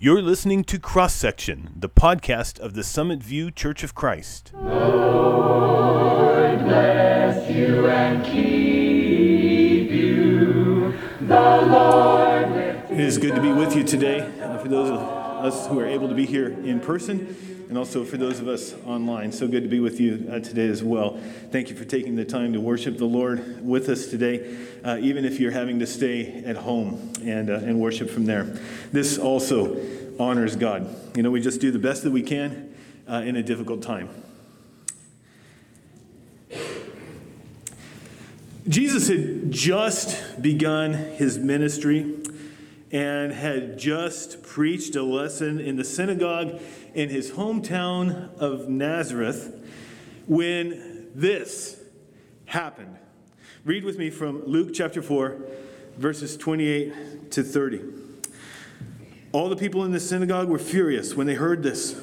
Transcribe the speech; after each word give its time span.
You're 0.00 0.22
listening 0.22 0.62
to 0.66 0.78
Cross 0.78 1.14
Section, 1.14 1.72
the 1.74 1.88
podcast 1.88 2.60
of 2.60 2.74
the 2.74 2.84
Summit 2.84 3.20
View 3.20 3.50
Church 3.50 3.82
of 3.82 3.96
Christ. 3.96 4.52
Lord 4.54 6.60
bless 6.60 7.50
you 7.50 7.88
and 7.88 8.24
keep 8.24 9.90
you. 9.90 10.94
The 11.20 11.34
Lord 11.34 12.46
It 12.92 13.00
is 13.00 13.18
good 13.18 13.34
to 13.34 13.42
be 13.42 13.50
with 13.50 13.74
you 13.74 13.82
today. 13.82 14.20
For 14.62 14.68
those 14.68 14.90
of 14.90 15.17
us 15.44 15.66
who 15.66 15.78
are 15.78 15.86
able 15.86 16.08
to 16.08 16.14
be 16.14 16.26
here 16.26 16.48
in 16.48 16.80
person, 16.80 17.36
and 17.68 17.76
also 17.76 18.04
for 18.04 18.16
those 18.16 18.40
of 18.40 18.48
us 18.48 18.74
online. 18.86 19.30
So 19.30 19.46
good 19.46 19.62
to 19.62 19.68
be 19.68 19.80
with 19.80 20.00
you 20.00 20.28
uh, 20.30 20.40
today 20.40 20.68
as 20.68 20.82
well. 20.82 21.20
Thank 21.50 21.68
you 21.68 21.76
for 21.76 21.84
taking 21.84 22.16
the 22.16 22.24
time 22.24 22.52
to 22.54 22.60
worship 22.60 22.96
the 22.96 23.04
Lord 23.04 23.64
with 23.64 23.88
us 23.88 24.06
today, 24.06 24.56
uh, 24.84 24.98
even 25.00 25.24
if 25.24 25.38
you're 25.38 25.50
having 25.50 25.78
to 25.80 25.86
stay 25.86 26.42
at 26.44 26.56
home 26.56 27.12
and, 27.22 27.50
uh, 27.50 27.54
and 27.54 27.78
worship 27.78 28.08
from 28.08 28.24
there. 28.24 28.44
This 28.92 29.18
also 29.18 29.80
honors 30.18 30.56
God. 30.56 30.88
You 31.16 31.22
know, 31.22 31.30
we 31.30 31.40
just 31.40 31.60
do 31.60 31.70
the 31.70 31.78
best 31.78 32.02
that 32.04 32.10
we 32.10 32.22
can 32.22 32.74
uh, 33.06 33.22
in 33.24 33.36
a 33.36 33.42
difficult 33.42 33.82
time. 33.82 34.08
Jesus 38.68 39.08
had 39.08 39.50
just 39.50 40.42
begun 40.42 40.92
his 40.92 41.38
ministry 41.38 42.14
and 42.90 43.32
had 43.32 43.78
just 43.78 44.42
preached 44.42 44.96
a 44.96 45.02
lesson 45.02 45.60
in 45.60 45.76
the 45.76 45.84
synagogue 45.84 46.60
in 46.94 47.08
his 47.10 47.32
hometown 47.32 48.34
of 48.38 48.68
Nazareth 48.68 49.54
when 50.26 51.08
this 51.14 51.80
happened. 52.46 52.96
Read 53.64 53.84
with 53.84 53.98
me 53.98 54.08
from 54.08 54.44
Luke 54.46 54.70
chapter 54.72 55.02
4, 55.02 55.36
verses 55.98 56.36
28 56.36 57.30
to 57.32 57.42
30. 57.42 57.82
All 59.32 59.50
the 59.50 59.56
people 59.56 59.84
in 59.84 59.92
the 59.92 60.00
synagogue 60.00 60.48
were 60.48 60.58
furious 60.58 61.14
when 61.14 61.26
they 61.26 61.34
heard 61.34 61.62
this. 61.62 62.00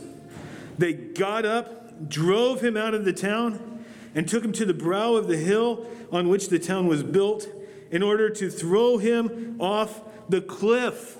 They 0.77 0.93
got 0.93 1.45
up, 1.45 2.07
drove 2.07 2.61
him 2.61 2.77
out 2.77 2.93
of 2.93 3.05
the 3.05 3.13
town, 3.13 3.83
and 4.13 4.27
took 4.27 4.45
him 4.45 4.51
to 4.53 4.65
the 4.65 4.73
brow 4.73 5.15
of 5.15 5.27
the 5.27 5.37
hill 5.37 5.87
on 6.11 6.29
which 6.29 6.49
the 6.49 6.59
town 6.59 6.87
was 6.87 7.01
built 7.01 7.47
in 7.91 8.03
order 8.03 8.29
to 8.29 8.49
throw 8.49 8.97
him 8.97 9.55
off 9.59 10.01
the 10.29 10.41
cliff. 10.41 11.17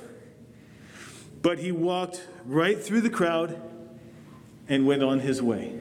But 1.42 1.60
he 1.60 1.72
walked 1.72 2.28
right 2.46 2.82
through 2.82 3.02
the 3.02 3.10
crowd 3.10 3.62
and 4.68 4.86
went 4.88 5.04
on 5.04 5.20
his 5.20 5.42
way. 5.42 5.80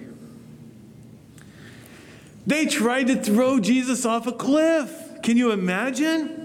They 2.47 2.67
tried 2.67 3.07
to 3.07 3.17
throw 3.17 3.59
Jesus 3.59 4.05
off 4.05 4.27
a 4.27 4.33
cliff. 4.33 5.23
Can 5.23 5.37
you 5.37 5.51
imagine? 5.51 6.45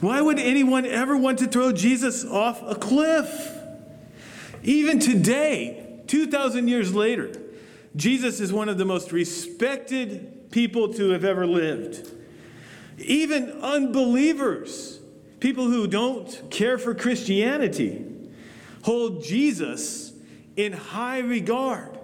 Why 0.00 0.20
would 0.20 0.38
anyone 0.38 0.84
ever 0.84 1.16
want 1.16 1.38
to 1.38 1.46
throw 1.46 1.72
Jesus 1.72 2.24
off 2.24 2.62
a 2.62 2.74
cliff? 2.74 3.56
Even 4.62 4.98
today, 4.98 6.02
2,000 6.06 6.68
years 6.68 6.94
later, 6.94 7.32
Jesus 7.96 8.40
is 8.40 8.52
one 8.52 8.68
of 8.68 8.78
the 8.78 8.84
most 8.84 9.12
respected 9.12 10.50
people 10.50 10.92
to 10.94 11.10
have 11.10 11.24
ever 11.24 11.46
lived. 11.46 12.12
Even 13.00 13.50
unbelievers, 13.62 15.00
people 15.40 15.66
who 15.66 15.86
don't 15.86 16.50
care 16.50 16.78
for 16.78 16.94
Christianity, 16.94 18.04
hold 18.82 19.24
Jesus 19.24 20.12
in 20.56 20.72
high 20.72 21.20
regard. 21.20 21.98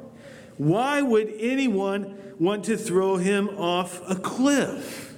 Why 0.57 1.03
would 1.03 1.33
anyone 1.39 2.19
want 2.39 2.65
to 2.65 2.77
throw 2.77 3.17
him 3.17 3.49
off 3.51 4.01
a 4.09 4.15
cliff? 4.15 5.15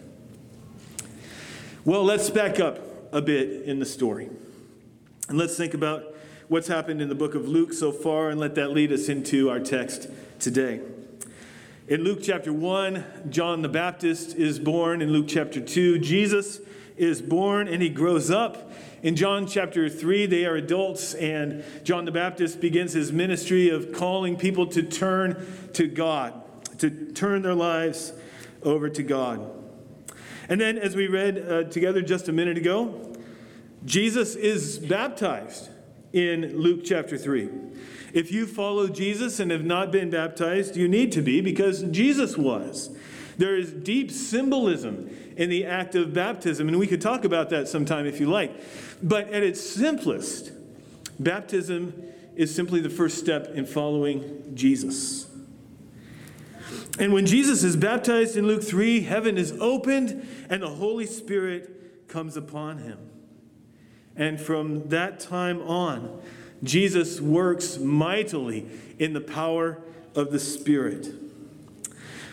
Well, 1.84 2.04
let's 2.04 2.28
back 2.28 2.60
up 2.60 2.80
a 3.12 3.22
bit 3.22 3.62
in 3.62 3.78
the 3.78 3.86
story. 3.86 4.28
And 5.28 5.38
let's 5.38 5.56
think 5.56 5.74
about 5.74 6.14
what's 6.48 6.68
happened 6.68 7.00
in 7.00 7.08
the 7.08 7.14
book 7.14 7.34
of 7.34 7.48
Luke 7.48 7.72
so 7.72 7.92
far 7.92 8.30
and 8.30 8.40
let 8.40 8.54
that 8.56 8.70
lead 8.70 8.92
us 8.92 9.08
into 9.08 9.48
our 9.50 9.60
text 9.60 10.08
today. 10.38 10.80
In 11.88 12.04
Luke 12.04 12.18
chapter 12.22 12.52
1, 12.52 13.30
John 13.30 13.62
the 13.62 13.68
Baptist 13.70 14.36
is 14.36 14.58
born. 14.58 15.00
In 15.00 15.10
Luke 15.10 15.24
chapter 15.26 15.58
2, 15.58 15.98
Jesus 16.00 16.60
is 16.98 17.22
born 17.22 17.66
and 17.66 17.80
he 17.80 17.88
grows 17.88 18.30
up. 18.30 18.70
In 19.02 19.16
John 19.16 19.46
chapter 19.46 19.88
3, 19.88 20.26
they 20.26 20.44
are 20.44 20.54
adults, 20.54 21.14
and 21.14 21.64
John 21.84 22.04
the 22.04 22.12
Baptist 22.12 22.60
begins 22.60 22.92
his 22.92 23.10
ministry 23.10 23.70
of 23.70 23.90
calling 23.94 24.36
people 24.36 24.66
to 24.66 24.82
turn 24.82 25.70
to 25.72 25.86
God, 25.86 26.34
to 26.76 26.90
turn 26.90 27.40
their 27.40 27.54
lives 27.54 28.12
over 28.62 28.90
to 28.90 29.02
God. 29.02 29.50
And 30.50 30.60
then, 30.60 30.76
as 30.76 30.94
we 30.94 31.06
read 31.06 31.38
uh, 31.38 31.64
together 31.64 32.02
just 32.02 32.28
a 32.28 32.32
minute 32.32 32.58
ago, 32.58 33.14
Jesus 33.86 34.34
is 34.34 34.78
baptized 34.78 35.70
in 36.12 36.56
Luke 36.58 36.80
chapter 36.84 37.18
3. 37.18 37.48
If 38.14 38.32
you 38.32 38.46
follow 38.46 38.88
Jesus 38.88 39.38
and 39.40 39.50
have 39.50 39.64
not 39.64 39.92
been 39.92 40.10
baptized, 40.10 40.76
you 40.76 40.88
need 40.88 41.12
to 41.12 41.22
be 41.22 41.40
because 41.40 41.82
Jesus 41.82 42.36
was. 42.36 42.90
There 43.36 43.56
is 43.56 43.72
deep 43.72 44.10
symbolism 44.10 45.10
in 45.36 45.50
the 45.50 45.64
act 45.64 45.94
of 45.94 46.12
baptism, 46.12 46.68
and 46.68 46.78
we 46.78 46.86
could 46.86 47.00
talk 47.00 47.24
about 47.24 47.50
that 47.50 47.68
sometime 47.68 48.06
if 48.06 48.18
you 48.18 48.28
like. 48.28 48.52
But 49.02 49.28
at 49.30 49.42
its 49.42 49.60
simplest, 49.60 50.50
baptism 51.20 52.02
is 52.34 52.54
simply 52.54 52.80
the 52.80 52.90
first 52.90 53.18
step 53.18 53.48
in 53.54 53.66
following 53.66 54.52
Jesus. 54.54 55.26
And 56.98 57.12
when 57.12 57.26
Jesus 57.26 57.62
is 57.62 57.76
baptized 57.76 58.36
in 58.36 58.46
Luke 58.46 58.64
3, 58.64 59.02
heaven 59.02 59.38
is 59.38 59.52
opened 59.60 60.26
and 60.50 60.62
the 60.62 60.68
Holy 60.68 61.06
Spirit 61.06 62.08
comes 62.08 62.36
upon 62.36 62.78
him. 62.78 62.98
And 64.18 64.40
from 64.40 64.88
that 64.88 65.20
time 65.20 65.62
on, 65.62 66.20
Jesus 66.62 67.20
works 67.20 67.78
mightily 67.78 68.66
in 68.98 69.12
the 69.12 69.20
power 69.20 69.78
of 70.14 70.32
the 70.32 70.40
Spirit. 70.40 71.08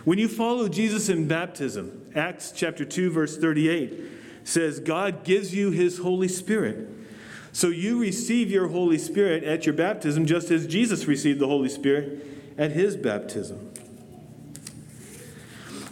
When 0.03 0.18
you 0.18 0.28
follow 0.28 0.68
Jesus 0.68 1.09
in 1.09 1.28
baptism, 1.28 2.09
Acts 2.16 2.51
chapter 2.51 2.85
2 2.85 3.12
verse 3.12 3.38
38 3.38 3.94
says 4.44 4.79
God 4.79 5.23
gives 5.23 5.53
you 5.53 5.72
his 5.72 6.00
Holy 6.00 6.28
Spirit. 6.28 6.90
So 7.51 7.69
you 7.69 8.00
receive 8.00 8.52
your 8.52 8.67
Holy 8.67 8.97
Spirit 8.97 9.44
at 9.44 9.66
your 9.66 9.73
baptism 9.73 10.25
just 10.25 10.52
as 10.52 10.67
Jesus 10.67 11.06
received 11.06 11.40
the 11.40 11.47
Holy 11.47 11.69
Spirit 11.69 12.25
at 12.57 12.72
his 12.72 12.97
baptism. 12.97 13.72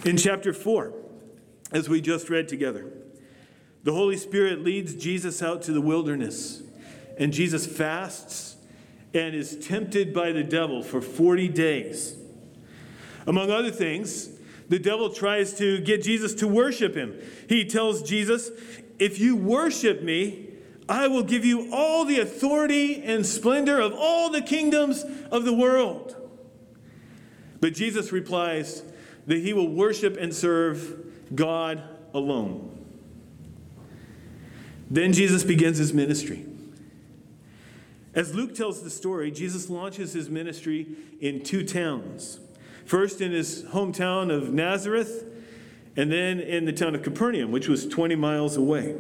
In 0.06 0.18
chapter 0.18 0.54
4, 0.54 0.94
as 1.72 1.88
we 1.88 2.02
just 2.02 2.30
read 2.30 2.48
together, 2.48 2.92
the 3.84 3.94
Holy 3.94 4.18
Spirit 4.18 4.64
leads 4.64 4.96
Jesus 4.96 5.44
out 5.44 5.62
to 5.64 5.74
the 5.74 5.82
wilderness, 5.82 6.64
and 7.18 7.34
Jesus 7.34 7.66
fasts 7.66 8.56
and 9.14 9.36
is 9.36 9.58
tempted 9.58 10.14
by 10.14 10.32
the 10.32 10.44
devil 10.44 10.82
for 10.82 11.02
40 11.02 11.50
days. 11.50 12.16
Among 13.28 13.52
other 13.52 13.72
things, 13.72 14.30
the 14.70 14.80
devil 14.80 15.10
tries 15.10 15.54
to 15.56 15.80
get 15.82 16.02
Jesus 16.02 16.34
to 16.36 16.48
worship 16.48 16.96
him. 16.96 17.20
He 17.48 17.66
tells 17.66 18.02
Jesus, 18.02 18.50
If 19.00 19.20
you 19.20 19.36
worship 19.36 20.02
me, 20.02 20.50
I 20.90 21.08
will 21.08 21.24
give 21.24 21.46
you 21.46 21.72
all 21.74 22.06
the 22.06 22.20
authority 22.20 23.02
and 23.04 23.26
splendor 23.26 23.80
of 23.80 23.94
all 23.94 24.30
the 24.30 24.42
kingdoms 24.42 25.04
of 25.32 25.46
the 25.46 25.54
world. 25.54 26.16
But 27.60 27.74
Jesus 27.74 28.12
replies 28.12 28.84
that 29.28 29.40
he 29.40 29.54
will 29.54 29.70
worship 29.70 30.18
and 30.18 30.34
serve 30.34 31.36
God 31.36 31.82
alone. 32.14 32.73
Then 34.94 35.12
Jesus 35.12 35.44
begins 35.44 35.80
his 35.80 35.92
ministry. 35.92 36.46
As 38.14 38.36
Luke 38.36 38.54
tells 38.54 38.84
the 38.84 38.92
story, 38.92 39.32
Jesus 39.32 39.68
launches 39.68 40.14
his 40.14 40.30
ministry 40.30 40.86
in 41.20 41.44
two 41.44 41.66
towns. 41.66 42.40
First 42.86 43.20
in 43.20 43.32
his 43.32 43.64
hometown 43.64 44.32
of 44.32 44.54
Nazareth, 44.54 45.26
and 45.96 46.12
then 46.12 46.40
in 46.40 46.66
the 46.66 46.74
town 46.74 46.94
of 46.94 47.02
Capernaum, 47.02 47.52
which 47.52 47.68
was 47.68 47.88
20 47.88 48.14
miles 48.14 48.56
away. 48.56 48.96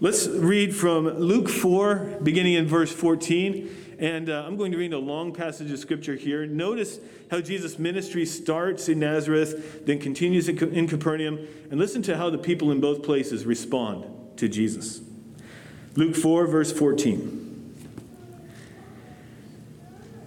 Let's 0.00 0.26
read 0.26 0.74
from 0.74 1.06
Luke 1.06 1.50
4, 1.50 2.20
beginning 2.22 2.54
in 2.54 2.66
verse 2.66 2.90
14. 2.90 3.96
And 3.98 4.30
uh, 4.30 4.44
I'm 4.46 4.56
going 4.56 4.72
to 4.72 4.78
read 4.78 4.94
a 4.94 4.98
long 4.98 5.34
passage 5.34 5.70
of 5.70 5.78
scripture 5.78 6.16
here. 6.16 6.46
Notice 6.46 6.98
how 7.30 7.42
Jesus' 7.42 7.78
ministry 7.78 8.24
starts 8.24 8.88
in 8.88 9.00
Nazareth, 9.00 9.84
then 9.84 9.98
continues 9.98 10.48
in, 10.48 10.56
in 10.72 10.88
Capernaum, 10.88 11.46
and 11.70 11.78
listen 11.78 12.00
to 12.04 12.16
how 12.16 12.30
the 12.30 12.38
people 12.38 12.70
in 12.70 12.80
both 12.80 13.02
places 13.02 13.44
respond 13.44 14.06
to 14.36 14.48
Jesus. 14.48 15.00
Luke 15.94 16.14
4, 16.14 16.46
verse 16.46 16.72
14. 16.72 17.42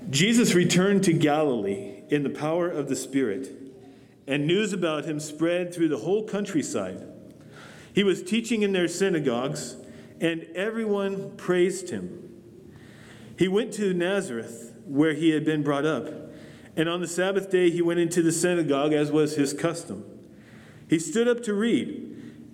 Jesus 0.09 0.55
returned 0.55 1.03
to 1.03 1.13
Galilee 1.13 2.01
in 2.09 2.23
the 2.23 2.29
power 2.29 2.67
of 2.69 2.89
the 2.89 2.95
Spirit, 2.95 3.49
and 4.27 4.47
news 4.47 4.73
about 4.73 5.05
him 5.05 5.19
spread 5.19 5.73
through 5.73 5.89
the 5.89 5.97
whole 5.97 6.23
countryside. 6.23 7.03
He 7.93 8.03
was 8.03 8.23
teaching 8.23 8.63
in 8.63 8.71
their 8.71 8.87
synagogues, 8.87 9.75
and 10.19 10.47
everyone 10.55 11.35
praised 11.37 11.91
him. 11.91 12.41
He 13.37 13.47
went 13.47 13.71
to 13.73 13.93
Nazareth, 13.93 14.73
where 14.85 15.13
he 15.13 15.29
had 15.29 15.45
been 15.45 15.61
brought 15.61 15.85
up, 15.85 16.07
and 16.75 16.89
on 16.89 17.01
the 17.01 17.07
Sabbath 17.07 17.51
day 17.51 17.69
he 17.69 17.81
went 17.81 17.99
into 17.99 18.23
the 18.23 18.31
synagogue, 18.31 18.93
as 18.93 19.11
was 19.11 19.35
his 19.35 19.53
custom. 19.53 20.03
He 20.89 20.97
stood 20.97 21.27
up 21.27 21.43
to 21.43 21.53
read, 21.53 22.08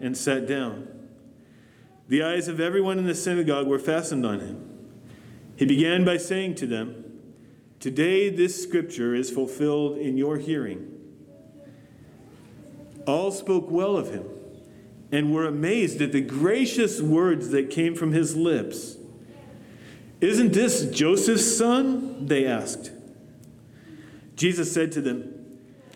and 0.00 0.16
sat 0.16 0.46
down. 0.46 0.88
The 2.08 2.22
eyes 2.22 2.48
of 2.48 2.60
everyone 2.60 2.98
in 2.98 3.06
the 3.06 3.14
synagogue 3.14 3.66
were 3.66 3.78
fastened 3.78 4.24
on 4.24 4.40
him. 4.40 4.66
He 5.56 5.64
began 5.64 6.04
by 6.04 6.18
saying 6.18 6.54
to 6.56 6.66
them, 6.66 7.04
Today 7.80 8.30
this 8.30 8.62
scripture 8.62 9.14
is 9.14 9.30
fulfilled 9.30 9.98
in 9.98 10.16
your 10.16 10.38
hearing. 10.38 10.92
All 13.06 13.30
spoke 13.30 13.70
well 13.70 13.96
of 13.96 14.10
him 14.10 14.24
and 15.12 15.32
were 15.32 15.46
amazed 15.46 16.00
at 16.02 16.12
the 16.12 16.20
gracious 16.20 17.00
words 17.00 17.50
that 17.50 17.70
came 17.70 17.94
from 17.94 18.12
his 18.12 18.36
lips. 18.36 18.96
Isn't 20.20 20.52
this 20.52 20.90
Joseph's 20.90 21.56
son? 21.56 22.26
They 22.26 22.46
asked. 22.46 22.90
Jesus 24.34 24.72
said 24.72 24.92
to 24.92 25.00
them, 25.00 25.32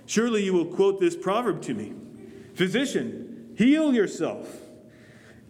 Surely 0.06 0.44
you 0.44 0.52
will 0.52 0.66
quote 0.66 1.00
this 1.00 1.16
proverb 1.16 1.62
to 1.62 1.74
me 1.74 1.94
Physician, 2.54 3.29
heal 3.64 3.92
yourself. 3.92 4.60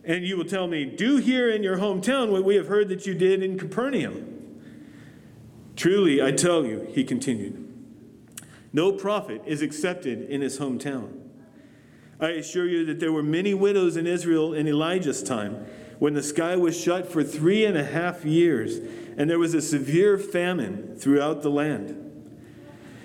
And 0.03 0.27
you 0.27 0.37
will 0.37 0.45
tell 0.45 0.67
me, 0.67 0.85
Do 0.85 1.19
here 1.19 1.49
in 1.49 1.63
your 1.63 1.77
hometown 1.77 2.31
what 2.31 2.43
we 2.43 2.57
have 2.57 2.67
heard 2.67 2.89
that 2.89 3.07
you 3.07 3.15
did 3.15 3.43
in 3.43 3.57
Capernaum. 3.57 4.61
Truly, 5.77 6.21
I 6.21 6.33
tell 6.33 6.67
you, 6.67 6.89
he 6.91 7.05
continued, 7.05 7.67
no 8.73 8.93
prophet 8.93 9.43
is 9.47 9.63
accepted 9.63 10.29
in 10.29 10.41
his 10.41 10.59
hometown. 10.59 11.19
I 12.21 12.31
assure 12.31 12.67
you 12.67 12.85
that 12.87 13.01
there 13.01 13.13
were 13.13 13.23
many 13.23 13.55
widows 13.55 13.97
in 13.97 14.07
Israel 14.07 14.53
in 14.53 14.69
Elijah's 14.69 15.23
time 15.23 15.67
when 15.99 16.15
the 16.15 16.23
sky 16.23 16.57
was 16.57 16.79
shut 16.79 17.11
for 17.11 17.23
three 17.23 17.65
and 17.65 17.77
a 17.77 17.85
half 17.85 18.25
years 18.25 18.79
and 19.17 19.31
there 19.31 19.39
was 19.39 19.55
a 19.55 19.63
severe 19.63 20.19
famine 20.19 20.97
throughout 20.97 21.43
the 21.43 21.51
land. 21.51 21.97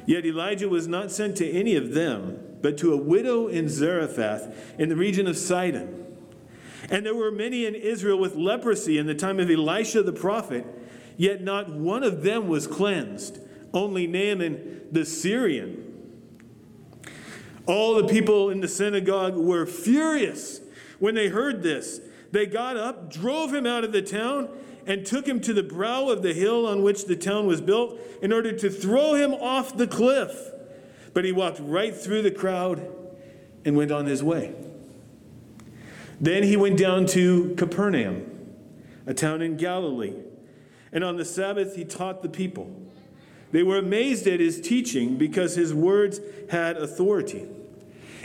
Yet 0.06 0.26
Elijah 0.26 0.70
was 0.70 0.88
not 0.88 1.12
sent 1.12 1.38
to 1.38 1.50
any 1.50 1.76
of 1.76 1.94
them, 1.94 2.40
but 2.62 2.78
to 2.80 2.94
a 2.94 2.98
widow 2.98 3.48
in 3.48 3.70
Zarephath 3.70 4.80
in 4.80 4.90
the 4.90 4.96
region 4.96 5.28
of 5.28 5.38
Sidon. 5.38 6.06
And 6.90 7.06
there 7.06 7.16
were 7.16 7.32
many 7.32 7.66
in 7.66 7.76
Israel 7.76 8.20
with 8.20 8.36
leprosy 8.36 8.98
in 8.98 9.08
the 9.08 9.16
time 9.16 9.40
of 9.40 9.50
Elisha 9.50 10.04
the 10.04 10.14
prophet, 10.14 10.66
yet 11.18 11.42
not 11.42 11.70
one 11.70 12.04
of 12.04 12.24
them 12.24 12.48
was 12.48 12.68
cleansed, 12.68 13.40
only 13.74 14.08
Naaman 14.08 14.82
the 14.92 15.06
Syrian. 15.06 15.82
All 17.66 17.96
the 17.96 18.08
people 18.08 18.50
in 18.50 18.62
the 18.62 18.68
synagogue 18.68 19.36
were 19.36 19.66
furious 19.66 20.62
when 21.00 21.16
they 21.16 21.30
heard 21.30 21.64
this. 21.64 22.00
They 22.32 22.46
got 22.46 22.78
up, 22.78 23.12
drove 23.12 23.54
him 23.54 23.66
out 23.66 23.84
of 23.84 23.92
the 23.92 24.02
town, 24.02 24.50
and 24.86 25.06
took 25.06 25.28
him 25.28 25.40
to 25.42 25.54
the 25.54 25.64
brow 25.64 26.10
of 26.10 26.22
the 26.22 26.34
hill 26.34 26.68
on 26.68 26.84
which 26.84 27.06
the 27.06 27.16
town 27.16 27.48
was 27.48 27.62
built 27.62 28.00
in 28.22 28.32
order 28.32 28.52
to 28.52 28.70
throw 28.70 29.16
him 29.16 29.34
off 29.34 29.76
the 29.78 29.88
cliff. 29.88 30.52
But 31.16 31.24
he 31.24 31.32
walked 31.32 31.62
right 31.62 31.96
through 31.96 32.24
the 32.24 32.30
crowd 32.30 32.86
and 33.64 33.76
went 33.78 33.90
on 33.90 34.06
his 34.06 34.22
way. 34.22 34.54
Then 36.20 36.44
he 36.44 36.58
went 36.58 36.78
down 36.78 37.06
to 37.08 37.56
Capernaum, 37.56 38.54
a 39.08 39.14
town 39.14 39.42
in 39.42 39.56
Galilee, 39.56 40.14
and 40.92 41.06
on 41.06 41.16
the 41.16 41.24
Sabbath 41.24 41.78
he 41.78 41.86
taught 41.86 42.22
the 42.22 42.28
people. 42.28 42.70
They 43.54 43.64
were 43.64 43.78
amazed 43.78 44.28
at 44.28 44.42
his 44.42 44.60
teaching 44.60 45.18
because 45.18 45.56
his 45.56 45.74
words 45.74 46.20
had 46.50 46.76
authority. 46.76 47.48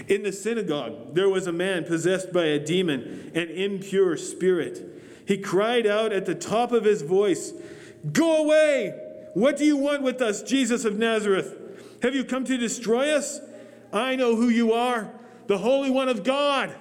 In 0.09 0.25
the 0.25 0.33
synagogue, 0.33 1.15
there 1.15 1.29
was 1.29 1.47
a 1.47 1.53
man 1.53 1.85
possessed 1.85 2.33
by 2.33 2.47
a 2.47 2.59
demon, 2.59 3.31
an 3.37 3.51
impure 3.51 4.17
spirit. 4.17 4.85
He 5.29 5.39
cried 5.39 5.87
out 5.87 6.13
at 6.13 6.27
the 6.27 6.35
top 6.35 6.73
of 6.73 6.83
his 6.83 7.03
voice, 7.03 7.53
Go 8.13 8.43
away! 8.45 8.99
What 9.35 9.57
do 9.57 9.65
you 9.65 9.77
want 9.77 10.03
with 10.03 10.21
us, 10.21 10.43
Jesus 10.43 10.85
of 10.85 10.99
Nazareth? 10.99 11.60
Have 12.03 12.15
you 12.15 12.25
come 12.25 12.45
to 12.45 12.57
destroy 12.57 13.15
us? 13.15 13.41
I 13.93 14.17
know 14.17 14.37
who 14.37 14.49
you 14.49 14.73
are, 14.73 15.11
the 15.47 15.59
Holy 15.59 15.91
One 15.91 16.09
of 16.09 16.23
God. 16.25 16.75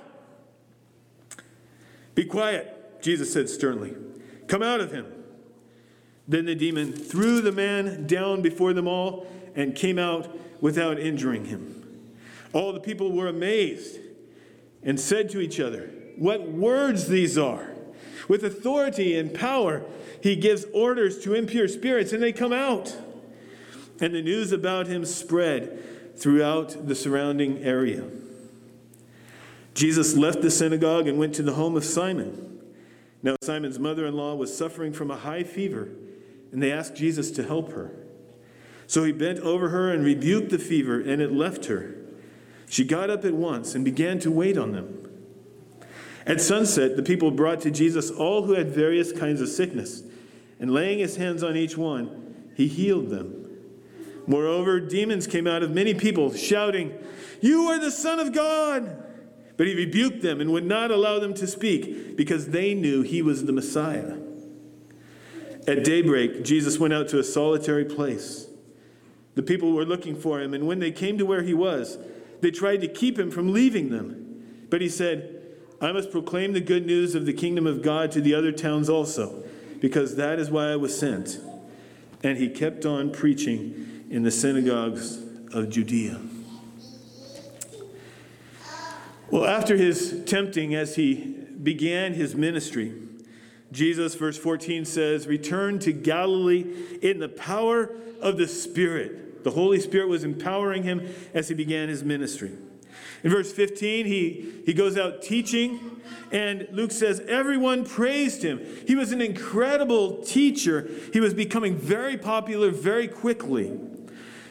Be 2.16 2.25
quiet, 2.25 3.01
Jesus 3.01 3.31
said 3.31 3.50
sternly. 3.50 3.95
Come 4.48 4.63
out 4.63 4.80
of 4.80 4.92
him. 4.92 5.12
Then 6.27 6.45
the 6.45 6.56
demon 6.56 6.94
threw 6.94 7.42
the 7.42 7.51
man 7.51 8.06
down 8.06 8.42
before 8.42 8.74
them 8.74 8.88
all 8.88 9.27
and 9.56 9.75
came 9.75 9.98
out 9.98 10.38
without 10.62 11.00
injuring 11.00 11.45
him. 11.45 12.13
All 12.54 12.74
the 12.74 12.80
people 12.80 13.12
were 13.12 13.27
amazed 13.27 14.00
and 14.83 15.00
said 15.00 15.30
to 15.31 15.39
each 15.39 15.60
other, 15.60 15.89
What 16.18 16.50
words 16.50 17.07
these 17.07 17.38
are! 17.38 17.72
With 18.27 18.44
authority 18.44 19.18
and 19.18 19.33
power, 19.33 19.83
he 20.22 20.36
gives 20.36 20.65
orders 20.74 21.19
to 21.24 21.33
impure 21.33 21.68
spirits, 21.68 22.13
and 22.13 22.22
they 22.22 22.31
come 22.31 22.54
out. 22.54 22.95
And 24.01 24.13
the 24.13 24.22
news 24.22 24.51
about 24.51 24.88
him 24.88 25.06
spread 25.06 26.18
throughout 26.18 26.88
the 26.88 26.96
surrounding 26.96 27.60
area. 27.60 28.04
Jesus 29.74 30.16
left 30.16 30.42
the 30.42 30.51
synagogue 30.51 31.07
and 31.07 31.18
went 31.18 31.36
to 31.36 31.44
the 31.44 31.54
home 31.54 31.75
of 31.75 31.86
Simon. 31.86 32.62
Now, 33.22 33.36
Simon's 33.42 33.80
mother 33.80 34.06
in 34.06 34.16
law 34.16 34.36
was 34.36 34.56
suffering 34.56 34.94
from 34.94 35.12
a 35.12 35.18
high 35.18 35.44
fever 35.44 35.90
and 36.51 36.62
they 36.62 36.72
asked 36.72 36.96
Jesus 36.96 37.31
to 37.31 37.44
help 37.44 37.72
her. 37.74 37.92
So 38.88 39.04
he 39.04 39.12
bent 39.12 39.40
over 39.40 39.69
her 39.69 39.92
and 39.92 40.04
rebuked 40.04 40.50
the 40.50 40.57
fever, 40.57 41.00
and 41.00 41.22
it 41.22 41.31
left 41.31 41.66
her. 41.66 41.96
She 42.68 42.84
got 42.84 43.10
up 43.10 43.24
at 43.24 43.34
once 43.34 43.75
and 43.75 43.86
began 43.86 44.19
to 44.19 44.31
wait 44.31 44.57
on 44.57 44.72
them. 44.72 44.96
At 46.25 46.42
sunset, 46.42 46.96
the 46.96 47.04
people 47.04 47.31
brought 47.31 47.62
to 47.62 47.72
Jesus 47.72 48.10
all 48.12 48.44
who 48.44 48.54
had 48.54 48.69
various 48.69 49.12
kinds 49.12 49.42
of 49.42 49.50
sickness, 49.50 50.04
and 50.60 50.72
laying 50.72 51.00
his 51.00 51.18
hands 51.18 51.44
on 51.44 51.56
each 51.56 51.78
one, 51.78 52.51
he 52.56 52.68
healed 52.68 53.10
them. 53.10 53.49
Moreover, 54.29 54.79
demons 54.79 55.25
came 55.25 55.47
out 55.47 55.63
of 55.63 55.71
many 55.71 55.95
people, 55.95 56.31
shouting, 56.31 56.93
You 57.41 57.63
are 57.63 57.79
the 57.79 57.89
Son 57.89 58.19
of 58.19 58.31
God! 58.31 59.03
But 59.57 59.65
he 59.65 59.73
rebuked 59.73 60.21
them 60.21 60.39
and 60.39 60.51
would 60.51 60.67
not 60.67 60.91
allow 60.91 61.17
them 61.17 61.33
to 61.33 61.47
speak, 61.47 62.15
because 62.15 62.49
they 62.49 62.75
knew 62.75 63.01
he 63.01 63.23
was 63.23 63.45
the 63.45 63.51
Messiah. 63.51 64.17
At 65.67 65.83
daybreak, 65.83 66.43
Jesus 66.43 66.77
went 66.77 66.93
out 66.93 67.07
to 67.07 67.17
a 67.17 67.24
solitary 67.24 67.86
place. 67.86 68.45
The 69.33 69.41
people 69.41 69.71
were 69.71 69.83
looking 69.83 70.15
for 70.15 70.39
him, 70.39 70.53
and 70.53 70.67
when 70.67 70.77
they 70.77 70.91
came 70.91 71.17
to 71.17 71.25
where 71.25 71.41
he 71.41 71.55
was, 71.55 71.98
they 72.41 72.51
tried 72.51 72.81
to 72.81 72.88
keep 72.88 73.17
him 73.17 73.31
from 73.31 73.51
leaving 73.51 73.89
them. 73.89 74.67
But 74.69 74.81
he 74.81 74.89
said, 74.89 75.41
I 75.81 75.91
must 75.91 76.12
proclaim 76.12 76.53
the 76.53 76.62
good 76.62 76.86
news 76.86 77.15
of 77.15 77.25
the 77.25 77.33
kingdom 77.33 77.65
of 77.65 77.81
God 77.81 78.12
to 78.12 78.21
the 78.21 78.36
other 78.36 78.51
towns 78.51 78.89
also, 78.89 79.43
because 79.81 80.17
that 80.17 80.38
is 80.38 80.51
why 80.51 80.67
I 80.71 80.75
was 80.75 80.98
sent. 80.98 81.39
And 82.21 82.38
he 82.38 82.48
kept 82.48 82.86
on 82.86 83.12
preaching 83.12 83.99
in 84.10 84.24
the 84.24 84.32
synagogues 84.32 85.20
of 85.54 85.70
Judea. 85.70 86.20
Well, 89.32 89.46
after 89.46 89.78
his 89.78 90.24
tempting 90.25 90.74
as 90.74 90.96
he 90.96 91.16
began 91.62 92.13
his 92.13 92.36
ministry, 92.36 92.94
Jesus, 93.72 94.16
verse 94.16 94.38
14 94.38 94.86
says, 94.86 95.28
Return 95.28 95.78
to 95.80 95.94
Galilee 95.94 96.66
in 97.01 97.20
the 97.20 97.30
power 97.30 97.96
of 98.20 98.38
the 98.38 98.48
Spirit. 98.48 99.44
The 99.44 99.51
Holy 99.51 99.80
Spirit 99.80 100.10
was 100.10 100.24
empowering 100.24 100.84
him 100.84 101.13
as 101.34 101.48
he 101.48 101.54
began 101.54 101.89
his 101.89 102.04
ministry. 102.04 102.51
In 103.24 103.30
verse 103.30 103.51
15, 103.51 104.06
he, 104.06 104.54
he 104.66 104.74
goes 104.74 104.98
out 104.98 105.22
teaching, 105.22 106.01
and 106.32 106.68
Luke 106.72 106.92
says, 106.92 107.20
Everyone 107.28 107.86
praised 107.86 108.44
him. 108.44 108.66
He 108.88 108.96
was 108.96 109.12
an 109.12 109.22
incredible 109.22 110.24
teacher. 110.24 110.89
He 111.13 111.20
was 111.20 111.36
becoming 111.36 111.75
very 111.75 112.18
popular 112.18 112.72
very 112.72 113.08
quickly. 113.08 113.78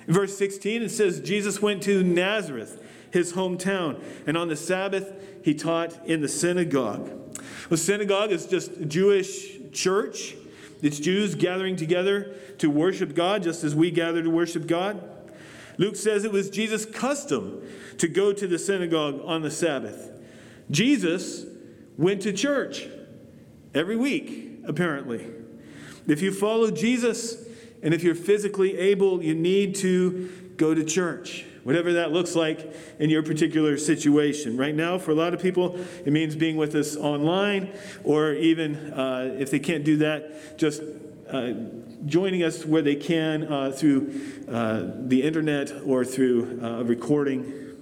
Verse 0.08 0.36
16, 0.38 0.82
it 0.82 0.88
says, 0.88 1.20
Jesus 1.20 1.60
went 1.60 1.82
to 1.82 2.02
Nazareth, 2.02 2.82
his 3.10 3.34
hometown, 3.34 4.02
and 4.26 4.38
on 4.38 4.48
the 4.48 4.56
Sabbath, 4.56 5.12
he 5.44 5.54
taught 5.54 6.06
in 6.06 6.22
the 6.22 6.28
synagogue. 6.28 7.10
The 7.68 7.76
synagogue 7.76 8.32
is 8.32 8.46
just 8.46 8.72
a 8.72 8.86
Jewish 8.86 9.70
church. 9.70 10.34
It's 10.80 10.98
Jews 10.98 11.34
gathering 11.34 11.76
together 11.76 12.34
to 12.56 12.70
worship 12.70 13.14
God, 13.14 13.42
just 13.42 13.64
as 13.64 13.74
we 13.74 13.90
gather 13.90 14.22
to 14.22 14.30
worship 14.30 14.66
God. 14.66 15.02
Luke 15.76 15.96
says 15.96 16.24
it 16.24 16.32
was 16.32 16.48
Jesus' 16.48 16.86
custom 16.86 17.62
to 17.98 18.08
go 18.08 18.32
to 18.32 18.46
the 18.46 18.58
synagogue 18.58 19.20
on 19.24 19.42
the 19.42 19.50
Sabbath. 19.50 20.10
Jesus 20.70 21.44
went 21.98 22.22
to 22.22 22.32
church 22.32 22.86
every 23.74 23.96
week, 23.96 24.60
apparently. 24.64 25.26
If 26.06 26.22
you 26.22 26.32
follow 26.32 26.70
Jesus 26.70 27.47
and 27.82 27.94
if 27.94 28.02
you're 28.02 28.14
physically 28.14 28.76
able, 28.78 29.22
you 29.22 29.34
need 29.34 29.74
to 29.76 30.28
go 30.56 30.74
to 30.74 30.84
church. 30.84 31.44
whatever 31.64 31.92
that 31.92 32.12
looks 32.12 32.34
like 32.34 32.74
in 32.98 33.10
your 33.10 33.22
particular 33.22 33.76
situation. 33.76 34.56
Right 34.56 34.74
now, 34.74 34.96
for 34.96 35.10
a 35.10 35.14
lot 35.14 35.34
of 35.34 35.42
people, 35.42 35.78
it 36.04 36.12
means 36.14 36.34
being 36.34 36.56
with 36.56 36.74
us 36.74 36.96
online, 36.96 37.70
or 38.04 38.32
even 38.32 38.92
uh, 38.94 39.36
if 39.38 39.50
they 39.50 39.58
can't 39.58 39.84
do 39.84 39.98
that, 39.98 40.56
just 40.56 40.80
uh, 41.28 41.52
joining 42.06 42.42
us 42.42 42.64
where 42.64 42.80
they 42.80 42.94
can 42.94 43.44
uh, 43.52 43.70
through 43.70 44.18
uh, 44.50 44.84
the 44.96 45.22
internet 45.22 45.70
or 45.84 46.06
through 46.06 46.58
uh, 46.62 46.80
a 46.80 46.84
recording. 46.84 47.76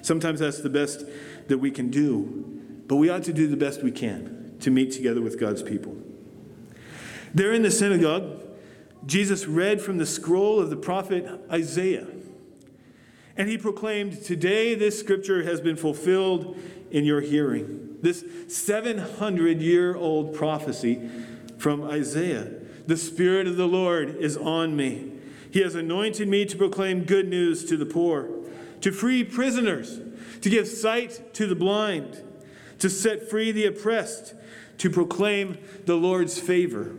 Sometimes 0.00 0.40
that's 0.40 0.60
the 0.62 0.70
best 0.70 1.04
that 1.48 1.58
we 1.58 1.70
can 1.70 1.90
do, 1.90 2.62
but 2.86 2.96
we 2.96 3.10
ought 3.10 3.24
to 3.24 3.32
do 3.34 3.46
the 3.46 3.58
best 3.58 3.82
we 3.82 3.90
can 3.90 4.56
to 4.60 4.70
meet 4.70 4.90
together 4.90 5.20
with 5.20 5.38
God's 5.38 5.62
people. 5.62 5.96
They're 7.34 7.52
in 7.52 7.62
the 7.62 7.70
synagogue, 7.70 8.40
Jesus 9.06 9.46
read 9.46 9.80
from 9.80 9.98
the 9.98 10.06
scroll 10.06 10.60
of 10.60 10.70
the 10.70 10.76
prophet 10.76 11.26
Isaiah. 11.50 12.06
And 13.36 13.48
he 13.48 13.58
proclaimed, 13.58 14.22
Today 14.22 14.74
this 14.74 14.98
scripture 14.98 15.42
has 15.42 15.60
been 15.60 15.76
fulfilled 15.76 16.56
in 16.90 17.04
your 17.04 17.20
hearing. 17.20 17.96
This 18.02 18.24
700 18.48 19.60
year 19.60 19.96
old 19.96 20.34
prophecy 20.34 21.08
from 21.58 21.82
Isaiah. 21.82 22.50
The 22.86 22.96
Spirit 22.96 23.46
of 23.46 23.56
the 23.56 23.68
Lord 23.68 24.16
is 24.16 24.36
on 24.36 24.76
me. 24.76 25.12
He 25.50 25.60
has 25.60 25.74
anointed 25.74 26.28
me 26.28 26.44
to 26.46 26.56
proclaim 26.56 27.04
good 27.04 27.28
news 27.28 27.64
to 27.66 27.76
the 27.76 27.86
poor, 27.86 28.28
to 28.80 28.90
free 28.90 29.22
prisoners, 29.22 30.00
to 30.40 30.50
give 30.50 30.66
sight 30.66 31.34
to 31.34 31.46
the 31.46 31.54
blind, 31.54 32.22
to 32.80 32.90
set 32.90 33.28
free 33.30 33.52
the 33.52 33.66
oppressed, 33.66 34.34
to 34.78 34.90
proclaim 34.90 35.58
the 35.84 35.94
Lord's 35.94 36.38
favor. 36.40 36.94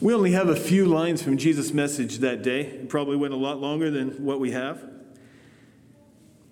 We 0.00 0.14
only 0.14 0.32
have 0.32 0.48
a 0.48 0.56
few 0.56 0.86
lines 0.86 1.22
from 1.22 1.36
Jesus' 1.36 1.74
message 1.74 2.18
that 2.18 2.42
day. 2.42 2.62
It 2.62 2.88
probably 2.88 3.16
went 3.16 3.34
a 3.34 3.36
lot 3.36 3.60
longer 3.60 3.90
than 3.90 4.24
what 4.24 4.40
we 4.40 4.52
have. 4.52 4.82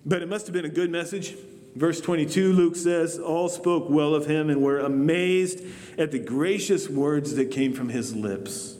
But 0.05 0.21
it 0.21 0.29
must 0.29 0.45
have 0.45 0.53
been 0.53 0.65
a 0.65 0.69
good 0.69 0.91
message. 0.91 1.35
Verse 1.75 1.99
22, 1.99 2.53
Luke 2.53 2.75
says, 2.75 3.17
All 3.17 3.49
spoke 3.49 3.89
well 3.89 4.13
of 4.13 4.27
him 4.27 4.51
and 4.51 4.61
were 4.61 4.79
amazed 4.79 5.63
at 5.97 6.11
the 6.11 6.19
gracious 6.19 6.89
words 6.89 7.33
that 7.35 7.49
came 7.49 7.73
from 7.73 7.89
his 7.89 8.15
lips. 8.15 8.77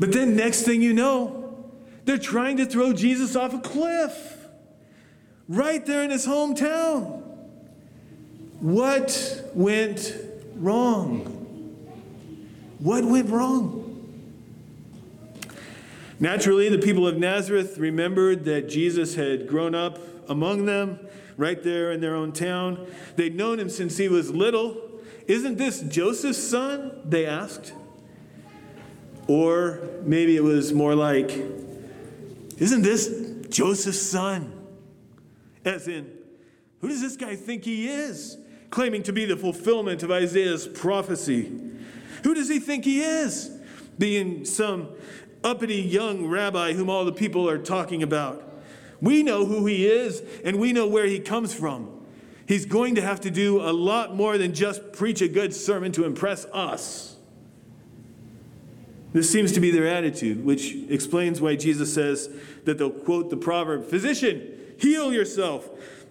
But 0.00 0.12
then, 0.12 0.34
next 0.34 0.62
thing 0.62 0.80
you 0.80 0.94
know, 0.94 1.70
they're 2.06 2.16
trying 2.16 2.56
to 2.56 2.66
throw 2.66 2.94
Jesus 2.94 3.36
off 3.36 3.52
a 3.52 3.58
cliff 3.58 4.38
right 5.48 5.84
there 5.84 6.02
in 6.02 6.10
his 6.10 6.26
hometown. 6.26 7.22
What 8.60 9.50
went 9.54 10.16
wrong? 10.56 11.41
What 12.82 13.04
went 13.04 13.30
wrong? 13.30 13.88
Naturally, 16.18 16.68
the 16.68 16.78
people 16.78 17.06
of 17.06 17.16
Nazareth 17.16 17.78
remembered 17.78 18.44
that 18.46 18.68
Jesus 18.68 19.14
had 19.14 19.46
grown 19.46 19.72
up 19.72 20.00
among 20.28 20.66
them, 20.66 20.98
right 21.36 21.62
there 21.62 21.92
in 21.92 22.00
their 22.00 22.16
own 22.16 22.32
town. 22.32 22.84
They'd 23.14 23.36
known 23.36 23.60
him 23.60 23.68
since 23.68 23.98
he 23.98 24.08
was 24.08 24.32
little. 24.32 24.76
Isn't 25.28 25.58
this 25.58 25.80
Joseph's 25.82 26.42
son? 26.42 27.00
They 27.04 27.24
asked. 27.24 27.72
Or 29.28 29.88
maybe 30.02 30.36
it 30.36 30.42
was 30.42 30.72
more 30.72 30.96
like, 30.96 31.30
Isn't 32.58 32.82
this 32.82 33.46
Joseph's 33.48 34.02
son? 34.02 34.52
As 35.64 35.86
in, 35.86 36.10
who 36.80 36.88
does 36.88 37.00
this 37.00 37.16
guy 37.16 37.36
think 37.36 37.64
he 37.64 37.86
is? 37.86 38.38
Claiming 38.70 39.04
to 39.04 39.12
be 39.12 39.24
the 39.24 39.36
fulfillment 39.36 40.02
of 40.02 40.10
Isaiah's 40.10 40.66
prophecy. 40.66 41.71
Who 42.24 42.34
does 42.34 42.48
he 42.48 42.58
think 42.58 42.84
he 42.84 43.02
is? 43.02 43.50
Being 43.98 44.44
some 44.44 44.88
uppity 45.44 45.76
young 45.76 46.26
rabbi 46.26 46.72
whom 46.72 46.88
all 46.88 47.04
the 47.04 47.12
people 47.12 47.48
are 47.48 47.58
talking 47.58 48.02
about. 48.02 48.48
We 49.00 49.22
know 49.22 49.44
who 49.44 49.66
he 49.66 49.86
is 49.86 50.22
and 50.44 50.58
we 50.58 50.72
know 50.72 50.86
where 50.86 51.06
he 51.06 51.18
comes 51.18 51.52
from. 51.52 52.02
He's 52.46 52.66
going 52.66 52.94
to 52.96 53.02
have 53.02 53.20
to 53.22 53.30
do 53.30 53.60
a 53.60 53.72
lot 53.72 54.14
more 54.14 54.38
than 54.38 54.54
just 54.54 54.92
preach 54.92 55.20
a 55.22 55.28
good 55.28 55.54
sermon 55.54 55.92
to 55.92 56.04
impress 56.04 56.44
us. 56.46 57.16
This 59.12 59.30
seems 59.30 59.52
to 59.52 59.60
be 59.60 59.70
their 59.70 59.86
attitude, 59.86 60.44
which 60.44 60.74
explains 60.88 61.40
why 61.40 61.56
Jesus 61.56 61.92
says 61.92 62.30
that 62.64 62.78
they'll 62.78 62.90
quote 62.90 63.30
the 63.30 63.36
proverb 63.36 63.86
Physician, 63.86 64.74
heal 64.78 65.12
yourself. 65.12 65.68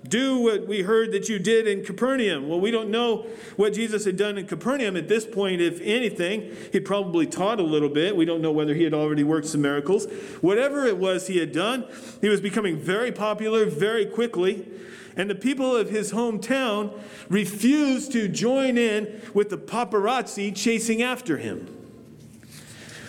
Do 0.08 0.40
what 0.40 0.68
we 0.68 0.82
heard 0.82 1.12
that 1.12 1.30
you 1.30 1.38
did 1.38 1.68
in 1.68 1.86
Capernaum. 1.86 2.50
Well, 2.50 2.60
we 2.60 2.72
don't 2.72 2.90
know 2.90 3.28
what 3.56 3.74
Jesus 3.74 4.06
had 4.06 4.18
done 4.18 4.38
in 4.38 4.48
Capernaum 4.48 4.98
at 4.98 5.08
this 5.08 5.26
point, 5.26 5.62
if 5.62 5.80
anything. 5.82 6.56
He'd 6.72 6.86
probably 6.86 7.28
taught 7.28 7.60
a 7.60 7.64
little 7.64 7.90
bit. 7.90 8.16
We 8.16 8.26
don't 8.26 8.42
know 8.42 8.52
whether 8.52 8.74
he 8.74 8.84
had 8.84 8.96
already 8.96 9.24
worked 9.24 9.48
some 9.48 9.62
miracles. 9.62 10.06
Whatever 10.42 10.88
it 10.88 10.98
was 10.98 11.28
he 11.28 11.38
had 11.38 11.52
done, 11.52 11.86
he 12.20 12.30
was 12.30 12.42
becoming 12.42 12.78
very 12.78 13.12
popular 13.12 13.66
very 13.66 14.06
quickly. 14.06 14.68
And 15.16 15.30
the 15.30 15.36
people 15.36 15.76
of 15.76 15.90
his 15.90 16.14
hometown 16.14 17.00
refused 17.30 18.12
to 18.14 18.28
join 18.28 18.78
in 18.78 19.22
with 19.34 19.50
the 19.50 19.58
paparazzi 19.58 20.56
chasing 20.56 21.04
after 21.04 21.38
him. 21.38 21.68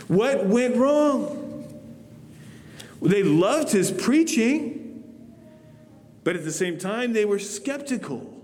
What 0.09 0.45
went 0.47 0.77
wrong? 0.77 1.49
They 3.01 3.23
loved 3.23 3.73
his 3.73 3.91
preaching. 3.91 4.82
But 6.25 6.37
at 6.37 6.45
the 6.45 6.53
same 6.53 6.79
time, 6.79 7.13
they 7.13 7.25
were 7.25 7.39
skeptical. 7.39 8.43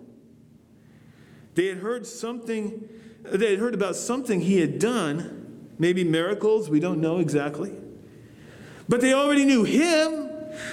They 1.54 1.66
had 1.66 1.78
heard 1.78 2.06
something, 2.06 2.88
they 3.24 3.50
had 3.50 3.58
heard 3.58 3.74
about 3.74 3.96
something 3.96 4.40
he 4.40 4.60
had 4.60 4.78
done, 4.78 5.68
maybe 5.78 6.04
miracles, 6.04 6.68
we 6.68 6.80
don't 6.80 7.00
know 7.00 7.18
exactly. 7.18 7.72
But 8.88 9.00
they 9.00 9.12
already 9.12 9.44
knew 9.44 9.64
him, 9.64 10.30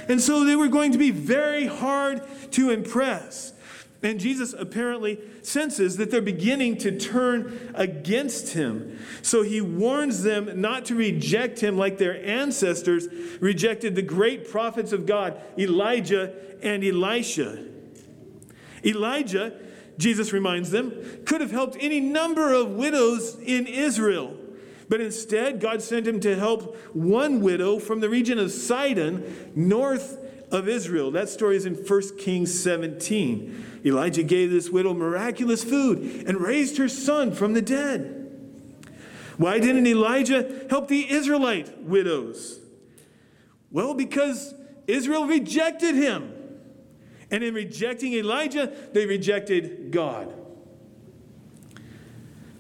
and 0.08 0.22
so 0.22 0.44
they 0.46 0.56
were 0.56 0.68
going 0.68 0.92
to 0.92 0.98
be 0.98 1.12
very 1.12 1.66
hard 1.66 2.22
to 2.52 2.70
impress. 2.70 3.54
And 4.06 4.20
Jesus 4.20 4.54
apparently 4.54 5.20
senses 5.42 5.98
that 5.98 6.12
they're 6.12 6.22
beginning 6.22 6.78
to 6.78 6.96
turn 6.96 7.74
against 7.74 8.54
him. 8.54 9.00
So 9.24 9.42
he 9.42 9.62
warns 9.62 10.22
them 10.22 10.62
not 10.62 10.86
to 10.86 10.96
reject 10.96 11.60
him 11.60 11.76
like 11.76 11.98
their 11.98 12.24
ancestors 12.24 13.08
rejected 13.42 13.96
the 13.96 14.04
great 14.04 14.48
prophets 14.48 14.92
of 14.92 15.08
God, 15.08 15.42
Elijah 15.58 16.36
and 16.62 16.84
Elisha. 16.84 17.66
Elijah, 18.86 19.60
Jesus 19.98 20.32
reminds 20.32 20.70
them, 20.70 20.94
could 21.26 21.42
have 21.42 21.50
helped 21.50 21.76
any 21.80 22.00
number 22.00 22.54
of 22.54 22.74
widows 22.74 23.36
in 23.42 23.66
Israel. 23.66 24.38
But 24.88 25.02
instead, 25.02 25.60
God 25.60 25.82
sent 25.82 26.08
him 26.08 26.20
to 26.20 26.36
help 26.36 26.78
one 26.94 27.42
widow 27.42 27.80
from 27.80 28.02
the 28.02 28.10
region 28.10 28.38
of 28.38 28.52
Sidon, 28.52 29.52
north 29.56 30.20
of 30.56 30.70
Israel. 30.70 31.12
That 31.12 31.30
story 31.30 31.58
is 31.58 31.66
in 31.66 31.76
1 31.76 32.18
Kings 32.18 32.58
17. 32.64 33.82
Elijah 33.86 34.24
gave 34.24 34.50
this 34.50 34.70
widow 34.70 34.94
miraculous 34.94 35.64
food 35.64 36.26
and 36.26 36.40
raised 36.40 36.78
her 36.78 36.90
son 36.90 37.34
from 37.34 37.54
the 37.54 37.62
dead. 37.62 38.22
Why 39.38 39.60
didn't 39.60 39.86
Elijah 39.86 40.66
help 40.70 40.88
the 40.88 41.12
Israelite 41.12 41.82
widows? 41.82 42.60
Well, 43.70 43.94
because 43.94 44.54
Israel 44.88 45.26
rejected 45.26 45.96
him. 45.96 46.32
And 47.30 47.44
in 47.44 47.54
rejecting 47.54 48.14
Elijah, 48.14 48.72
they 48.94 49.06
rejected 49.06 49.92
God. 49.92 50.34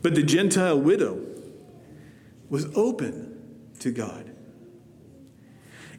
But 0.02 0.16
the 0.16 0.24
Gentile 0.24 0.80
widow 0.80 1.26
was 2.50 2.66
open 2.76 3.72
to 3.80 3.92
God. 3.92 4.32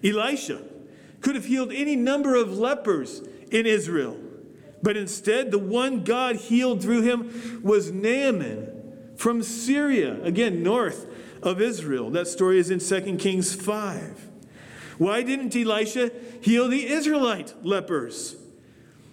Elisha 0.05 0.63
could 1.27 1.35
have 1.35 1.47
healed 1.47 1.73
any 1.73 1.97
number 1.97 2.37
of 2.37 2.57
lepers 2.57 3.21
in 3.51 3.67
Israel, 3.67 4.17
but 4.81 4.97
instead, 4.97 5.51
the 5.51 5.59
one 5.59 6.05
God 6.05 6.37
healed 6.37 6.81
through 6.81 7.03
him 7.03 7.61
was 7.65 7.91
Naaman 7.91 9.13
from 9.17 9.43
Syria, 9.43 10.23
again, 10.23 10.63
north 10.63 11.13
of 11.43 11.61
Israel. 11.61 12.11
That 12.11 12.29
story 12.29 12.61
is 12.61 12.71
in 12.71 12.79
2 12.79 13.17
Kings 13.17 13.57
5. 13.57 14.31
Why 14.99 15.25
didn't 15.25 15.57
Elisha 15.57 16.13
heal 16.43 16.69
the 16.69 16.87
Israelite 16.87 17.55
lepers? 17.67 18.37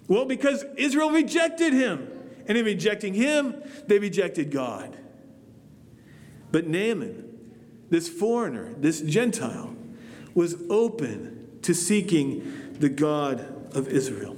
Well, 0.06 0.24
because 0.24 0.64
Israel 0.76 1.10
rejected 1.10 1.72
him. 1.72 2.08
And 2.46 2.56
in 2.56 2.64
rejecting 2.64 3.14
him, 3.14 3.60
they 3.88 3.98
rejected 3.98 4.52
God. 4.52 4.96
But 6.52 6.68
Naaman, 6.68 7.40
this 7.90 8.08
foreigner, 8.08 8.72
this 8.74 9.00
Gentile, 9.00 9.74
was 10.32 10.54
open 10.70 11.34
to 11.64 11.74
seeking 11.74 12.76
the 12.78 12.88
God 12.88 13.40
of 13.74 13.88
Israel. 13.88 14.36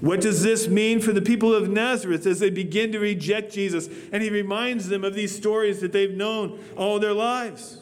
What 0.00 0.20
does 0.20 0.42
this 0.44 0.68
mean 0.68 1.00
for 1.00 1.12
the 1.12 1.22
people 1.22 1.52
of 1.52 1.68
Nazareth 1.68 2.24
as 2.24 2.38
they 2.38 2.50
begin 2.50 2.92
to 2.92 3.00
reject 3.00 3.52
Jesus? 3.52 3.88
And 4.12 4.22
he 4.22 4.30
reminds 4.30 4.88
them 4.88 5.02
of 5.02 5.14
these 5.14 5.34
stories 5.34 5.80
that 5.80 5.92
they've 5.92 6.14
known 6.14 6.62
all 6.76 7.00
their 7.00 7.12
lives. 7.12 7.78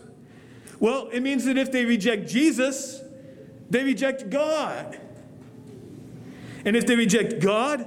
Well, 0.80 1.08
it 1.12 1.20
means 1.20 1.44
that 1.44 1.58
if 1.58 1.70
they 1.70 1.84
reject 1.84 2.28
Jesus, 2.28 3.02
they 3.68 3.84
reject 3.84 4.30
God. 4.30 4.98
And 6.64 6.74
if 6.74 6.86
they 6.86 6.96
reject 6.96 7.40
God, 7.40 7.86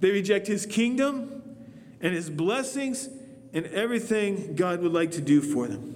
they 0.00 0.10
reject 0.10 0.46
his 0.46 0.64
kingdom 0.64 1.42
and 2.00 2.14
his 2.14 2.30
blessings 2.30 3.08
and 3.52 3.66
everything 3.66 4.56
God 4.56 4.80
would 4.80 4.92
like 4.92 5.12
to 5.12 5.20
do 5.20 5.42
for 5.42 5.68
them. 5.68 5.91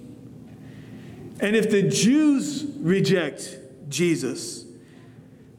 And 1.39 1.55
if 1.55 1.69
the 1.69 1.83
Jews 1.83 2.65
reject 2.79 3.57
Jesus, 3.89 4.65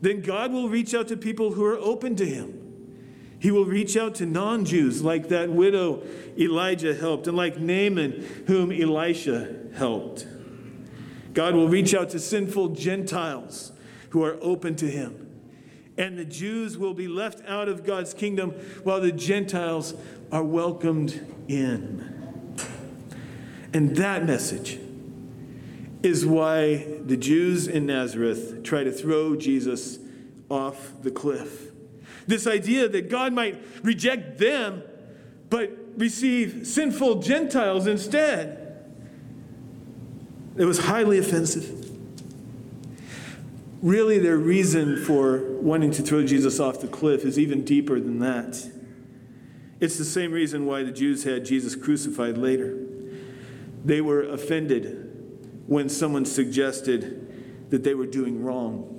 then 0.01 0.23
God 0.23 0.53
will 0.53 0.69
reach 0.69 0.95
out 0.95 1.09
to 1.09 1.17
people 1.17 1.53
who 1.53 1.65
are 1.65 1.79
open 1.79 2.17
to 2.17 2.27
him. 2.27 2.55
He 3.41 3.53
will 3.53 3.65
reach 3.65 3.97
out 3.97 4.17
to 4.17 4.27
non 4.27 4.65
Jews, 4.65 5.03
like 5.03 5.29
that 5.29 5.51
widow 5.51 6.03
Elijah 6.37 6.95
helped, 6.95 7.29
and 7.29 7.37
like 7.37 7.59
Naaman, 7.59 8.45
whom 8.47 8.73
Elisha 8.73 9.55
helped. 9.77 10.27
God 11.35 11.55
will 11.55 11.69
reach 11.69 11.95
out 11.95 12.11
to 12.11 12.19
sinful 12.19 12.71
Gentiles 12.71 13.71
who 14.11 14.25
are 14.25 14.39
open 14.41 14.75
to 14.77 14.91
him. 14.91 15.27
And 15.97 16.19
the 16.19 16.25
Jews 16.25 16.79
will 16.79 16.95
be 16.95 17.07
left 17.07 17.45
out 17.47 17.69
of 17.69 17.85
God's 17.85 18.15
kingdom 18.15 18.51
while 18.83 19.01
the 19.01 19.13
Gentiles 19.13 19.95
are 20.33 20.43
welcomed 20.43 21.25
in. 21.47 22.57
And 23.73 23.95
that 23.97 24.25
message 24.25 24.81
is 26.03 26.25
why 26.25 26.87
the 27.05 27.17
Jews 27.17 27.67
in 27.67 27.87
Nazareth 27.87 28.63
try 28.63 28.85
to 28.85 28.93
throw 28.93 29.37
Jesus 29.37 29.99
off 30.49 30.93
the 31.03 31.11
cliff. 31.11 31.73
This 32.27 32.47
idea 32.47 32.89
that 32.89 33.09
God 33.09 33.33
might 33.33 33.61
reject 33.83 34.39
them, 34.39 34.83
but 35.51 35.73
receive 35.97 36.67
sinful 36.67 37.17
Gentiles 37.17 37.87
instead. 37.87 38.65
It 40.57 40.65
was 40.65 40.81
highly 40.81 41.19
offensive. 41.19 41.87
Really, 43.83 44.19
their 44.19 44.37
reason 44.37 45.05
for 45.05 45.39
wanting 45.61 45.93
to 45.93 46.03
throw 46.03 46.25
Jesus 46.25 46.59
off 46.59 46.81
the 46.81 46.89
cliff 46.89 47.25
is 47.25 47.39
even 47.39 47.65
deeper 47.65 48.01
than 48.01 48.19
that. 48.19 48.71
It's 49.81 49.97
the 49.97 50.05
same 50.05 50.33
reason 50.33 50.67
why 50.67 50.83
the 50.83 50.91
Jews 50.91 51.23
had 51.23 51.45
Jesus 51.45 51.77
crucified 51.77 52.37
later. 52.37 52.77
They 53.85 54.01
were 54.01 54.23
offended 54.23 55.09
when 55.69 55.89
someone 55.91 56.25
suggested 56.25 57.71
that 57.71 57.85
they 57.85 57.95
were 57.95 58.07
doing 58.07 58.43
wrong. 58.43 58.95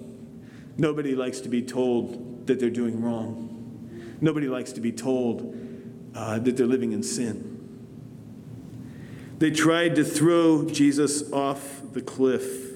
Nobody 0.77 1.15
likes 1.15 1.41
to 1.41 1.49
be 1.49 1.63
told 1.63 2.45
that 2.45 2.59
they're 2.59 2.69
doing 2.69 3.01
wrong. 3.01 4.17
Nobody 4.21 4.47
likes 4.47 4.71
to 4.73 4.81
be 4.81 4.91
told 4.91 5.57
uh, 6.13 6.37
that 6.37 6.55
they're 6.55 6.67
living 6.67 6.91
in 6.91 7.01
sin. 7.01 7.55
They 9.39 9.49
tried 9.49 9.95
to 9.95 10.03
throw 10.03 10.69
Jesus 10.69 11.31
off 11.31 11.81
the 11.93 12.01
cliff, 12.01 12.71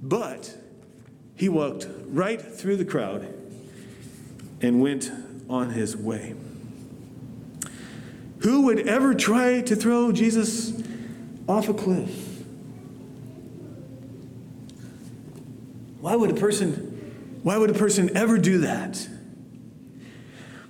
but 0.00 0.56
he 1.34 1.50
walked 1.50 1.88
right 2.06 2.40
through 2.40 2.76
the 2.76 2.84
crowd 2.86 3.34
and 4.62 4.80
went 4.80 5.10
on 5.50 5.70
his 5.70 5.94
way. 5.94 6.34
Who 8.40 8.62
would 8.62 8.88
ever 8.88 9.14
try 9.14 9.60
to 9.60 9.76
throw 9.76 10.10
Jesus 10.10 10.87
off 11.48 11.68
a 11.68 11.74
cliff. 11.74 12.44
Why 16.00 16.14
would 16.14 16.30
a 16.30 16.34
person 16.34 16.88
why 17.42 17.56
would 17.56 17.70
a 17.70 17.74
person 17.74 18.14
ever 18.16 18.36
do 18.36 18.58
that? 18.58 19.08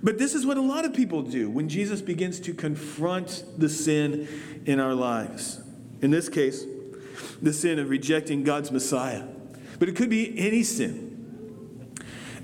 But 0.02 0.18
this 0.18 0.34
is 0.34 0.46
what 0.46 0.56
a 0.56 0.62
lot 0.62 0.84
of 0.84 0.94
people 0.94 1.22
do 1.22 1.50
when 1.50 1.68
Jesus 1.68 2.00
begins 2.00 2.38
to 2.40 2.54
confront 2.54 3.42
the 3.56 3.68
sin 3.68 4.28
in 4.64 4.78
our 4.78 4.94
lives. 4.94 5.60
In 6.02 6.10
this 6.10 6.28
case, 6.28 6.64
the 7.42 7.52
sin 7.52 7.78
of 7.78 7.90
rejecting 7.90 8.44
God's 8.44 8.70
Messiah. 8.70 9.24
But 9.78 9.88
it 9.88 9.96
could 9.96 10.10
be 10.10 10.38
any 10.38 10.62
sin. 10.62 11.94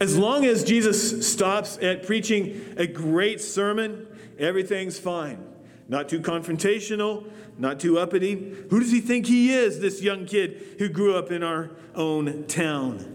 As 0.01 0.19
long 0.19 0.45
as 0.45 0.65
Jesus 0.65 1.31
stops 1.31 1.79
at 1.79 2.05
preaching 2.05 2.75
a 2.77 2.87
great 2.87 3.41
sermon, 3.41 4.09
everything's 4.39 4.99
fine. 4.99 5.54
Not 5.89 6.09
too 6.09 6.21
confrontational, 6.21 7.31
not 7.59 7.79
too 7.79 7.99
uppity. 7.99 8.55
Who 8.71 8.81
does 8.81 8.91
he 8.91 9.01
think 9.01 9.27
he 9.27 9.53
is, 9.53 9.81
this 9.81 10.03
young 10.03 10.27
kid 10.27 10.77
who 10.79 10.89
grew 10.89 11.15
up 11.15 11.31
in 11.31 11.43
our 11.43 11.71
own 11.95 12.45
town? 12.45 13.11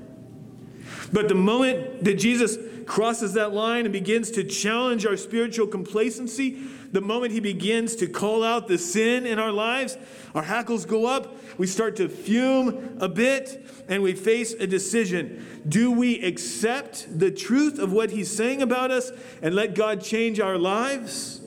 But 1.11 1.27
the 1.27 1.35
moment 1.35 2.03
that 2.03 2.15
Jesus 2.15 2.57
crosses 2.85 3.33
that 3.33 3.53
line 3.53 3.85
and 3.85 3.93
begins 3.93 4.31
to 4.31 4.43
challenge 4.43 5.05
our 5.05 5.17
spiritual 5.17 5.67
complacency, 5.67 6.61
the 6.91 7.01
moment 7.01 7.31
he 7.31 7.39
begins 7.39 7.95
to 7.97 8.07
call 8.07 8.43
out 8.43 8.67
the 8.67 8.77
sin 8.77 9.25
in 9.25 9.37
our 9.37 9.51
lives, 9.51 9.97
our 10.33 10.43
hackles 10.43 10.85
go 10.85 11.05
up, 11.05 11.35
we 11.59 11.67
start 11.67 11.95
to 11.97 12.09
fume 12.09 12.97
a 12.99 13.07
bit, 13.07 13.63
and 13.87 14.01
we 14.01 14.13
face 14.13 14.53
a 14.53 14.65
decision. 14.65 15.63
Do 15.67 15.91
we 15.91 16.23
accept 16.23 17.19
the 17.19 17.31
truth 17.31 17.79
of 17.79 17.91
what 17.91 18.11
he's 18.11 18.31
saying 18.31 18.61
about 18.61 18.91
us 18.91 19.11
and 19.41 19.53
let 19.53 19.75
God 19.75 20.01
change 20.01 20.39
our 20.39 20.57
lives? 20.57 21.38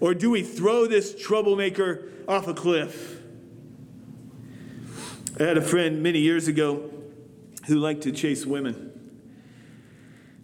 Or 0.00 0.14
do 0.14 0.30
we 0.30 0.42
throw 0.42 0.86
this 0.86 1.14
troublemaker 1.14 2.10
off 2.28 2.46
a 2.48 2.54
cliff? 2.54 3.20
I 5.38 5.44
had 5.44 5.58
a 5.58 5.62
friend 5.62 6.02
many 6.02 6.20
years 6.20 6.48
ago 6.48 6.90
who 7.66 7.76
liked 7.76 8.02
to 8.02 8.12
chase 8.12 8.46
women. 8.46 8.92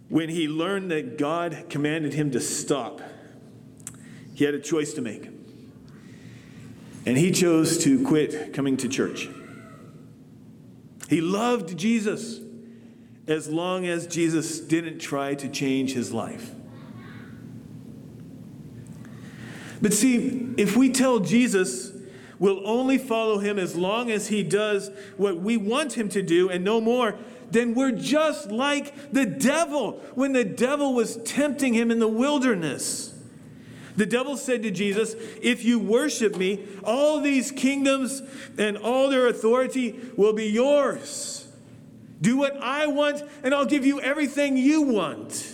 When 0.09 0.29
he 0.29 0.47
learned 0.47 0.91
that 0.91 1.17
God 1.17 1.65
commanded 1.69 2.13
him 2.13 2.31
to 2.31 2.39
stop, 2.39 3.01
he 4.35 4.45
had 4.45 4.53
a 4.53 4.59
choice 4.59 4.93
to 4.93 5.01
make. 5.01 5.29
And 7.05 7.17
he 7.17 7.31
chose 7.31 7.77
to 7.83 8.05
quit 8.05 8.53
coming 8.53 8.77
to 8.77 8.87
church. 8.87 9.29
He 11.09 11.21
loved 11.21 11.77
Jesus 11.77 12.39
as 13.27 13.49
long 13.49 13.85
as 13.85 14.07
Jesus 14.07 14.59
didn't 14.59 14.99
try 14.99 15.35
to 15.35 15.49
change 15.49 15.93
his 15.93 16.11
life. 16.11 16.51
But 19.83 19.93
see, 19.93 20.53
if 20.55 20.77
we 20.77 20.89
tell 20.89 21.19
Jesus 21.19 21.91
we'll 22.39 22.65
only 22.65 22.97
follow 22.97 23.39
him 23.39 23.59
as 23.59 23.75
long 23.75 24.09
as 24.09 24.29
he 24.29 24.43
does 24.43 24.89
what 25.17 25.37
we 25.37 25.57
want 25.57 25.97
him 25.97 26.07
to 26.09 26.21
do 26.21 26.49
and 26.49 26.63
no 26.63 26.79
more, 26.79 27.15
then 27.51 27.73
we're 27.75 27.91
just 27.91 28.49
like 28.49 29.11
the 29.11 29.25
devil 29.25 30.01
when 30.15 30.31
the 30.31 30.45
devil 30.45 30.93
was 30.93 31.17
tempting 31.17 31.73
him 31.73 31.91
in 31.91 31.99
the 31.99 32.07
wilderness. 32.07 33.13
The 33.97 34.05
devil 34.05 34.37
said 34.37 34.63
to 34.63 34.71
Jesus, 34.71 35.15
If 35.41 35.65
you 35.65 35.79
worship 35.79 36.37
me, 36.37 36.65
all 36.85 37.19
these 37.19 37.51
kingdoms 37.51 38.21
and 38.57 38.77
all 38.77 39.09
their 39.09 39.27
authority 39.27 39.99
will 40.15 40.33
be 40.33 40.45
yours. 40.45 41.45
Do 42.21 42.37
what 42.37 42.55
I 42.61 42.87
want, 42.87 43.21
and 43.43 43.53
I'll 43.53 43.65
give 43.65 43.85
you 43.85 43.99
everything 43.99 44.55
you 44.55 44.81
want. 44.81 45.53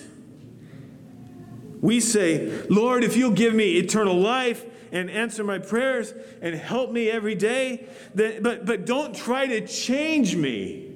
We 1.82 2.00
say, 2.00 2.64
Lord, 2.70 3.04
if 3.04 3.16
you'll 3.16 3.32
give 3.32 3.54
me 3.54 3.78
eternal 3.78 4.20
life 4.20 4.66
and 4.92 5.10
answer 5.10 5.44
my 5.44 5.60
prayers 5.60 6.14
and 6.42 6.56
help 6.56 6.92
me 6.92 7.10
every 7.10 7.36
day, 7.36 7.88
then, 8.14 8.44
but, 8.44 8.66
but 8.66 8.86
don't 8.86 9.16
try 9.16 9.48
to 9.48 9.66
change 9.66 10.36
me. 10.36 10.92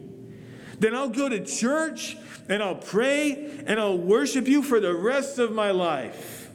Then 0.79 0.95
I'll 0.95 1.09
go 1.09 1.29
to 1.29 1.43
church 1.45 2.17
and 2.49 2.61
I'll 2.61 2.75
pray 2.75 3.63
and 3.65 3.79
I'll 3.79 3.97
worship 3.97 4.47
you 4.47 4.61
for 4.61 4.79
the 4.79 4.93
rest 4.93 5.39
of 5.39 5.53
my 5.53 5.71
life. 5.71 6.49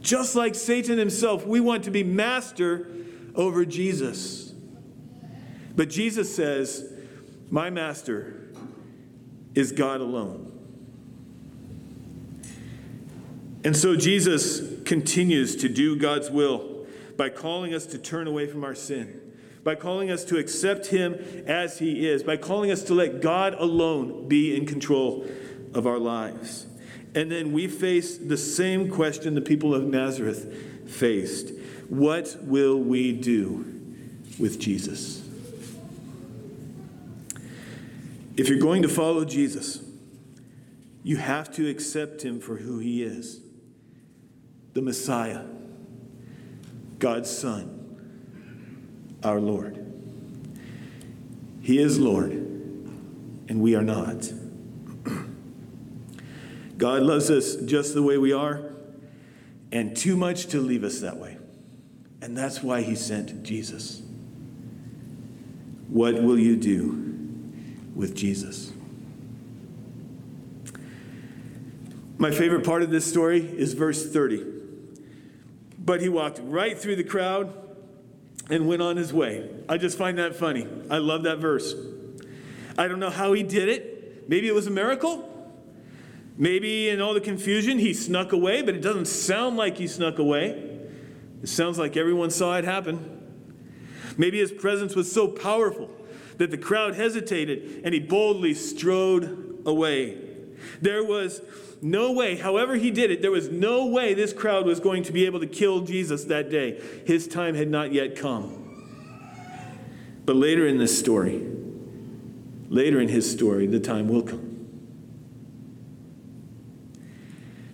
Just 0.00 0.34
like 0.34 0.54
Satan 0.54 0.98
himself, 0.98 1.46
we 1.46 1.60
want 1.60 1.84
to 1.84 1.90
be 1.90 2.02
master 2.02 2.88
over 3.34 3.64
Jesus. 3.64 4.52
But 5.76 5.90
Jesus 5.90 6.34
says, 6.34 6.92
My 7.50 7.70
master 7.70 8.52
is 9.54 9.72
God 9.72 10.00
alone. 10.00 10.49
And 13.62 13.76
so 13.76 13.94
Jesus 13.94 14.82
continues 14.84 15.56
to 15.56 15.68
do 15.68 15.96
God's 15.96 16.30
will 16.30 16.86
by 17.16 17.28
calling 17.28 17.74
us 17.74 17.84
to 17.86 17.98
turn 17.98 18.26
away 18.26 18.46
from 18.46 18.64
our 18.64 18.74
sin, 18.74 19.20
by 19.62 19.74
calling 19.74 20.10
us 20.10 20.24
to 20.24 20.38
accept 20.38 20.86
Him 20.86 21.14
as 21.46 21.78
He 21.78 22.08
is, 22.08 22.22
by 22.22 22.38
calling 22.38 22.70
us 22.70 22.82
to 22.84 22.94
let 22.94 23.20
God 23.20 23.54
alone 23.54 24.28
be 24.28 24.56
in 24.56 24.64
control 24.64 25.26
of 25.74 25.86
our 25.86 25.98
lives. 25.98 26.66
And 27.14 27.30
then 27.30 27.52
we 27.52 27.66
face 27.66 28.16
the 28.16 28.38
same 28.38 28.90
question 28.90 29.34
the 29.34 29.40
people 29.42 29.74
of 29.74 29.84
Nazareth 29.84 30.88
faced 30.88 31.52
What 31.88 32.36
will 32.40 32.78
we 32.78 33.12
do 33.12 33.64
with 34.38 34.58
Jesus? 34.58 35.22
If 38.36 38.48
you're 38.48 38.58
going 38.58 38.80
to 38.82 38.88
follow 38.88 39.26
Jesus, 39.26 39.82
you 41.02 41.18
have 41.18 41.52
to 41.56 41.68
accept 41.68 42.22
him 42.22 42.40
for 42.40 42.56
who 42.56 42.78
he 42.78 43.02
is 43.02 43.40
the 44.72 44.82
Messiah, 44.82 45.44
God's 46.98 47.30
Son, 47.30 47.76
our 49.24 49.40
Lord. 49.40 49.76
He 51.62 51.78
is 51.78 51.98
Lord, 51.98 52.32
and 52.32 53.60
we 53.60 53.74
are 53.74 53.82
not. 53.82 54.32
God 56.78 57.02
loves 57.02 57.30
us 57.30 57.56
just 57.56 57.94
the 57.94 58.02
way 58.02 58.16
we 58.16 58.32
are, 58.32 58.62
and 59.72 59.96
too 59.96 60.16
much 60.16 60.46
to 60.46 60.60
leave 60.60 60.84
us 60.84 61.00
that 61.00 61.16
way. 61.16 61.36
And 62.22 62.36
that's 62.36 62.62
why 62.62 62.82
He 62.82 62.94
sent 62.94 63.42
Jesus. 63.42 64.02
What 65.88 66.22
will 66.22 66.38
you 66.38 66.56
do 66.56 66.90
with 67.94 68.14
Jesus? 68.14 68.72
My 72.18 72.30
favorite 72.30 72.64
part 72.64 72.82
of 72.82 72.90
this 72.90 73.06
story 73.06 73.40
is 73.40 73.72
verse 73.72 74.12
30. 74.12 74.59
But 75.90 76.00
he 76.00 76.08
walked 76.08 76.38
right 76.44 76.78
through 76.78 76.94
the 76.94 77.02
crowd 77.02 77.52
and 78.48 78.68
went 78.68 78.80
on 78.80 78.96
his 78.96 79.12
way. 79.12 79.50
I 79.68 79.76
just 79.76 79.98
find 79.98 80.18
that 80.18 80.36
funny. 80.36 80.64
I 80.88 80.98
love 80.98 81.24
that 81.24 81.38
verse. 81.38 81.74
I 82.78 82.86
don't 82.86 83.00
know 83.00 83.10
how 83.10 83.32
he 83.32 83.42
did 83.42 83.68
it. 83.68 84.28
Maybe 84.28 84.46
it 84.46 84.54
was 84.54 84.68
a 84.68 84.70
miracle. 84.70 85.28
Maybe 86.36 86.90
in 86.90 87.00
all 87.00 87.12
the 87.12 87.20
confusion 87.20 87.80
he 87.80 87.92
snuck 87.92 88.30
away, 88.30 88.62
but 88.62 88.76
it 88.76 88.82
doesn't 88.82 89.06
sound 89.06 89.56
like 89.56 89.78
he 89.78 89.88
snuck 89.88 90.20
away. 90.20 90.78
It 91.42 91.48
sounds 91.48 91.76
like 91.76 91.96
everyone 91.96 92.30
saw 92.30 92.56
it 92.56 92.62
happen. 92.62 93.26
Maybe 94.16 94.38
his 94.38 94.52
presence 94.52 94.94
was 94.94 95.10
so 95.10 95.26
powerful 95.26 95.90
that 96.36 96.52
the 96.52 96.58
crowd 96.58 96.94
hesitated 96.94 97.80
and 97.82 97.92
he 97.92 97.98
boldly 97.98 98.54
strode 98.54 99.60
away. 99.66 100.29
There 100.80 101.04
was 101.04 101.42
no 101.82 102.12
way, 102.12 102.36
however 102.36 102.76
he 102.76 102.90
did 102.90 103.10
it, 103.10 103.22
there 103.22 103.30
was 103.30 103.48
no 103.48 103.86
way 103.86 104.14
this 104.14 104.32
crowd 104.32 104.66
was 104.66 104.80
going 104.80 105.02
to 105.04 105.12
be 105.12 105.26
able 105.26 105.40
to 105.40 105.46
kill 105.46 105.80
Jesus 105.80 106.24
that 106.24 106.50
day. 106.50 106.80
His 107.06 107.26
time 107.26 107.54
had 107.54 107.68
not 107.68 107.92
yet 107.92 108.16
come. 108.16 108.56
But 110.24 110.36
later 110.36 110.66
in 110.66 110.78
this 110.78 110.96
story, 110.98 111.46
later 112.68 113.00
in 113.00 113.08
his 113.08 113.30
story, 113.30 113.66
the 113.66 113.80
time 113.80 114.08
will 114.08 114.22
come. 114.22 114.50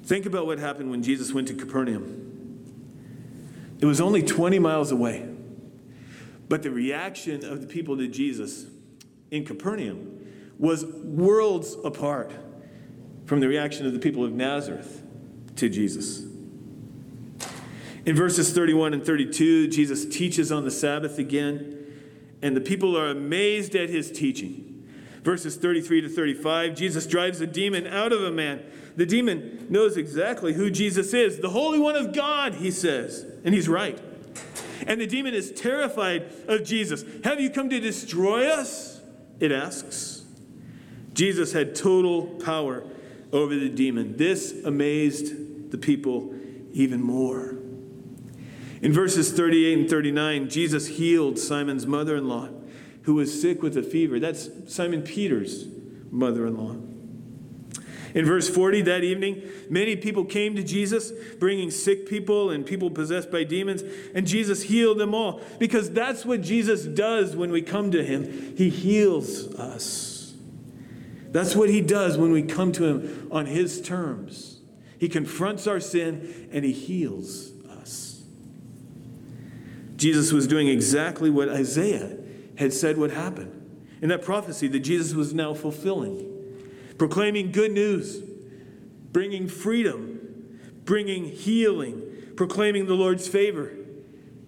Think 0.05 0.25
about 0.25 0.46
what 0.46 0.59
happened 0.59 0.90
when 0.90 1.03
Jesus 1.03 1.33
went 1.33 1.49
to 1.49 1.55
Capernaum. 1.55 2.22
It 3.81 3.87
was 3.87 4.01
only 4.01 4.22
20 4.22 4.59
miles 4.61 4.92
away. 4.92 5.29
But 6.49 6.62
the 6.62 6.70
reaction 6.70 7.44
of 7.44 7.61
the 7.61 7.66
people 7.66 7.96
to 7.96 8.07
Jesus 8.07 8.66
in 9.31 9.44
Capernaum 9.44 10.12
was 10.59 10.85
worlds 10.85 11.77
apart 11.85 12.33
from 13.26 13.40
the 13.40 13.48
reaction 13.48 13.86
of 13.86 13.92
the 13.92 13.98
people 13.98 14.24
of 14.24 14.32
Nazareth 14.32 15.02
to 15.56 15.68
Jesus. 15.68 16.24
In 18.06 18.14
verses 18.14 18.52
31 18.52 18.94
and 18.94 19.04
32, 19.04 19.68
Jesus 19.68 20.06
teaches 20.06 20.52
on 20.52 20.64
the 20.64 20.70
Sabbath 20.70 21.18
again, 21.18 21.76
and 22.40 22.56
the 22.56 22.60
people 22.60 22.96
are 22.96 23.08
amazed 23.08 23.74
at 23.74 23.90
his 23.90 24.12
teaching. 24.12 24.88
Verses 25.24 25.56
33 25.56 26.02
to 26.02 26.08
35, 26.08 26.76
Jesus 26.76 27.04
drives 27.04 27.40
a 27.40 27.48
demon 27.48 27.84
out 27.88 28.12
of 28.12 28.22
a 28.22 28.30
man. 28.30 28.62
The 28.94 29.06
demon 29.06 29.66
knows 29.68 29.96
exactly 29.96 30.52
who 30.52 30.70
Jesus 30.70 31.12
is, 31.12 31.40
the 31.40 31.50
Holy 31.50 31.80
One 31.80 31.96
of 31.96 32.14
God, 32.14 32.54
he 32.54 32.70
says, 32.70 33.26
and 33.44 33.52
he's 33.52 33.68
right. 33.68 34.00
And 34.86 35.00
the 35.00 35.06
demon 35.06 35.34
is 35.34 35.50
terrified 35.50 36.32
of 36.46 36.62
Jesus. 36.62 37.04
Have 37.24 37.40
you 37.40 37.50
come 37.50 37.68
to 37.70 37.80
destroy 37.80 38.48
us? 38.48 39.00
It 39.40 39.50
asks. 39.50 40.22
Jesus 41.12 41.52
had 41.52 41.74
total 41.74 42.26
power 42.26 42.84
over 43.32 43.54
the 43.54 43.68
demon. 43.68 44.16
This 44.16 44.64
amazed 44.64 45.70
the 45.70 45.78
people 45.78 46.34
even 46.72 47.02
more. 47.02 47.56
In 48.82 48.92
verses 48.92 49.32
38 49.32 49.78
and 49.78 49.90
39, 49.90 50.48
Jesus 50.48 50.86
healed 50.86 51.38
Simon's 51.38 51.86
mother 51.86 52.16
in 52.16 52.28
law, 52.28 52.48
who 53.02 53.14
was 53.14 53.40
sick 53.40 53.62
with 53.62 53.76
a 53.76 53.82
fever. 53.82 54.20
That's 54.20 54.50
Simon 54.66 55.02
Peter's 55.02 55.66
mother 56.10 56.46
in 56.46 56.56
law. 56.56 56.76
In 58.14 58.24
verse 58.24 58.48
40, 58.48 58.82
that 58.82 59.04
evening, 59.04 59.42
many 59.68 59.94
people 59.94 60.24
came 60.24 60.56
to 60.56 60.62
Jesus, 60.62 61.12
bringing 61.38 61.70
sick 61.70 62.08
people 62.08 62.50
and 62.50 62.64
people 62.64 62.90
possessed 62.90 63.30
by 63.30 63.44
demons, 63.44 63.82
and 64.14 64.26
Jesus 64.26 64.62
healed 64.62 64.98
them 64.98 65.14
all. 65.14 65.42
Because 65.58 65.90
that's 65.90 66.24
what 66.24 66.40
Jesus 66.40 66.84
does 66.84 67.36
when 67.36 67.50
we 67.50 67.60
come 67.60 67.90
to 67.90 68.02
him. 68.02 68.56
He 68.56 68.70
heals 68.70 69.54
us. 69.56 70.15
That's 71.30 71.54
what 71.54 71.68
he 71.68 71.80
does 71.80 72.16
when 72.16 72.32
we 72.32 72.42
come 72.42 72.72
to 72.72 72.84
him 72.84 73.28
on 73.30 73.46
his 73.46 73.80
terms. 73.80 74.60
He 74.98 75.08
confronts 75.08 75.66
our 75.66 75.80
sin 75.80 76.48
and 76.52 76.64
he 76.64 76.72
heals 76.72 77.52
us. 77.68 78.22
Jesus 79.96 80.32
was 80.32 80.46
doing 80.46 80.68
exactly 80.68 81.30
what 81.30 81.48
Isaiah 81.48 82.16
had 82.58 82.72
said 82.72 82.96
would 82.96 83.10
happen 83.10 83.52
in 84.00 84.08
that 84.08 84.22
prophecy 84.22 84.68
that 84.68 84.80
Jesus 84.80 85.14
was 85.14 85.34
now 85.34 85.54
fulfilling 85.54 86.32
proclaiming 86.98 87.52
good 87.52 87.72
news, 87.72 88.22
bringing 89.12 89.48
freedom, 89.48 90.58
bringing 90.84 91.26
healing, 91.26 92.02
proclaiming 92.36 92.86
the 92.86 92.94
Lord's 92.94 93.28
favor. 93.28 93.70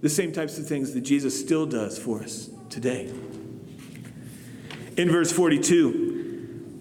The 0.01 0.09
same 0.09 0.33
types 0.33 0.59
of 0.59 0.67
things 0.67 0.95
that 0.95 1.03
Jesus 1.03 1.39
still 1.39 1.67
does 1.67 1.99
for 1.99 2.23
us 2.23 2.49
today. 2.71 3.13
In 4.97 5.11
verse 5.11 5.31
42, 5.33 6.08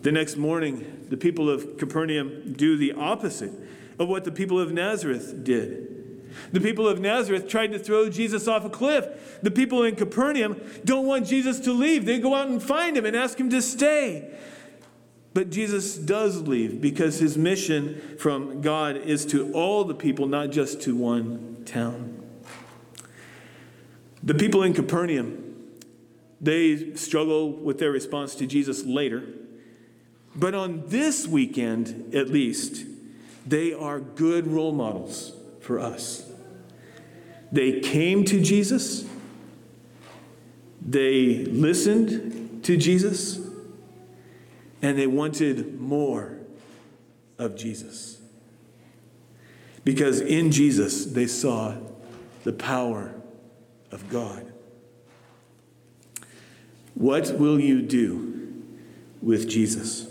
the 0.08 0.12
next 0.14 0.38
morning, 0.38 1.06
the 1.10 1.18
people 1.18 1.50
of 1.50 1.78
Capernaum 1.78 2.54
do 2.54 2.78
the 2.78 2.94
opposite 2.94 3.52
of 4.00 4.08
what 4.08 4.24
the 4.24 4.32
people 4.32 4.58
of 4.58 4.72
Nazareth 4.72 5.44
did. 5.44 6.32
The 6.54 6.62
people 6.62 6.88
of 6.88 7.02
Nazareth 7.02 7.50
tried 7.50 7.74
to 7.74 7.80
throw 7.80 8.10
Jesus 8.10 8.48
off 8.48 8.64
a 8.64 8.70
cliff. 8.70 9.38
The 9.42 9.52
people 9.52 9.84
in 9.84 9.98
Capernaum 9.98 10.62
don't 10.86 11.06
want 11.06 11.28
Jesus 11.28 11.60
to 11.60 11.74
leave. 11.74 12.06
They 12.06 12.20
go 12.20 12.36
out 12.36 12.48
and 12.48 12.64
find 12.64 12.96
him 12.96 13.06
and 13.06 13.18
ask 13.18 13.38
him 13.38 13.50
to 13.50 13.62
stay. 13.62 14.34
But 15.34 15.50
Jesus 15.50 15.98
does 15.98 16.40
leave 16.44 16.80
because 16.80 17.20
his 17.20 17.38
mission 17.38 18.18
from 18.18 18.62
God 18.62 18.96
is 18.96 19.26
to 19.26 19.52
all 19.52 19.84
the 19.84 19.94
people, 19.94 20.26
not 20.26 20.52
just 20.52 20.82
to 20.84 20.96
one 20.96 21.64
town. 21.66 22.24
The 24.24 24.36
people 24.36 24.64
in 24.64 24.74
Capernaum, 24.74 25.74
they 26.40 26.94
struggle 26.94 27.52
with 27.52 27.80
their 27.80 27.92
response 27.92 28.36
to 28.36 28.48
Jesus 28.48 28.86
later. 28.86 29.28
But 30.38 30.54
on 30.54 30.84
this 30.86 31.28
weekend, 31.28 32.14
at 32.14 32.30
least, 32.30 32.86
they 33.46 33.74
are 33.74 34.00
good 34.00 34.46
role 34.46 34.72
models 34.72 35.34
for 35.62 35.80
us. 35.80 36.30
They 37.52 37.80
came 37.80 38.24
to 38.26 38.40
Jesus, 38.42 39.06
they 40.80 41.46
listened 41.46 42.64
to 42.66 42.78
Jesus, 42.78 43.40
and 44.82 44.98
they 44.98 45.08
wanted 45.08 45.80
more 45.80 46.38
of 47.40 47.56
Jesus. 47.56 48.20
Because 49.84 50.20
in 50.22 50.52
Jesus, 50.52 51.06
they 51.06 51.26
saw 51.26 51.76
the 52.44 52.54
power 52.54 53.16
of 53.92 54.08
God. 54.10 54.52
What 56.94 57.40
will 57.40 57.60
you 57.60 57.82
do 57.82 58.64
with 59.22 59.50
Jesus? 59.50 60.08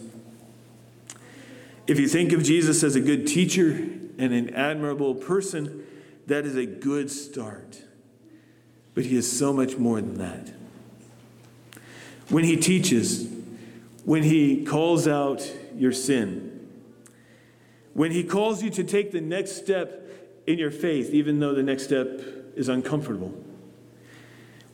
If 1.87 2.01
you 2.01 2.09
think 2.09 2.33
of 2.33 2.43
Jesus 2.43 2.83
as 2.83 2.97
a 2.97 3.01
good 3.01 3.27
teacher 3.27 3.71
and 3.71 4.33
an 4.33 4.55
admirable 4.55 5.15
person, 5.15 5.87
that 6.27 6.45
is 6.45 6.57
a 6.57 6.67
good 6.67 7.11
start. 7.11 7.83
But 8.95 9.05
he 9.05 9.17
is 9.17 9.31
so 9.31 9.53
much 9.53 9.77
more 9.77 10.01
than 10.01 10.15
that. 10.15 10.53
When 12.29 12.45
he 12.45 12.57
teaches, 12.57 13.29
when 14.07 14.23
He 14.23 14.65
calls 14.65 15.09
out 15.09 15.53
your 15.77 15.93
sin, 15.93 16.69
when 17.93 18.13
He 18.13 18.23
calls 18.23 18.63
you 18.63 18.71
to 18.71 18.85
take 18.85 19.11
the 19.11 19.21
next 19.21 19.57
step 19.57 20.09
in 20.47 20.59
your 20.59 20.71
faith, 20.71 21.11
even 21.11 21.41
though 21.41 21.55
the 21.55 21.63
next 21.65 21.83
step 21.83 22.23
is 22.55 22.69
uncomfortable? 22.69 23.35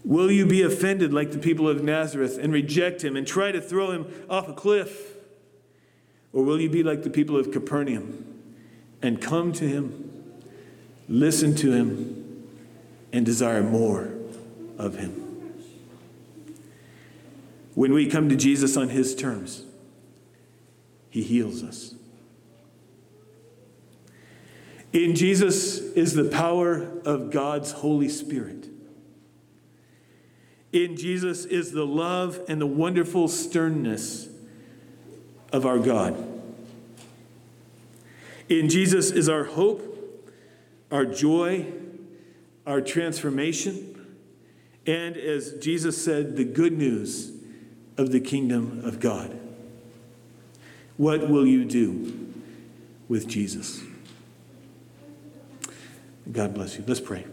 Will 0.05 0.31
you 0.31 0.45
be 0.45 0.63
offended 0.63 1.15
like 1.15 1.33
the 1.33 1.39
people 1.39 1.67
of 1.67 1.83
Nazareth 1.83 2.39
and 2.41 2.53
reject 2.53 3.03
Him 3.03 3.17
and 3.17 3.27
try 3.27 3.51
to 3.53 3.61
throw 3.61 3.91
Him 3.91 4.07
off 4.29 4.49
a 4.49 4.53
cliff? 4.53 5.12
Or 6.33 6.43
will 6.45 6.61
you 6.61 6.71
be 6.71 6.83
like 6.83 7.03
the 7.03 7.11
people 7.11 7.37
of 7.37 7.51
Capernaum 7.51 8.25
and 9.03 9.21
come 9.21 9.53
to 9.53 9.69
Him, 9.69 10.11
listen 11.09 11.55
to 11.57 11.73
Him, 11.73 12.47
and 13.13 13.27
desire 13.27 13.63
more 13.63 14.11
of 14.79 14.97
Him? 14.97 15.23
When 17.75 17.93
we 17.93 18.07
come 18.07 18.29
to 18.29 18.37
Jesus 18.37 18.77
on 18.77 18.91
his 18.91 19.15
terms, 19.15 19.65
he 21.09 21.23
heals 21.23 21.63
us. 21.63 21.95
In 24.93 25.15
Jesus 25.15 25.79
is 25.79 26.13
the 26.13 26.25
power 26.25 26.83
of 27.05 27.31
God's 27.31 27.73
Holy 27.73 28.11
Spirit. 28.11 28.69
In 30.71 30.97
Jesus 30.97 31.47
is 31.47 31.73
the 31.73 31.87
love 31.87 32.41
and 32.47 32.61
the 32.61 32.67
wonderful 32.67 33.29
sternness 33.29 34.29
of 35.53 35.67
our 35.67 35.79
God. 35.79 36.17
In 38.49 38.69
Jesus 38.69 39.11
is 39.11 39.29
our 39.29 39.45
hope, 39.45 39.89
our 40.91 41.05
joy, 41.05 41.67
our 42.67 42.81
transformation, 42.81 44.17
and 44.87 45.17
as 45.17 45.55
Jesus 45.55 46.03
said, 46.03 46.37
the 46.37 46.45
good 46.45 46.77
news 46.77 47.33
of 47.97 48.11
the 48.11 48.21
kingdom 48.21 48.83
of 48.85 49.01
God. 49.01 49.39
What 50.97 51.29
will 51.29 51.47
you 51.47 51.65
do 51.65 52.35
with 53.09 53.27
Jesus? 53.29 53.83
God 56.31 56.55
bless 56.55 56.77
you. 56.77 56.85
Let's 56.87 57.01
pray. 57.01 57.25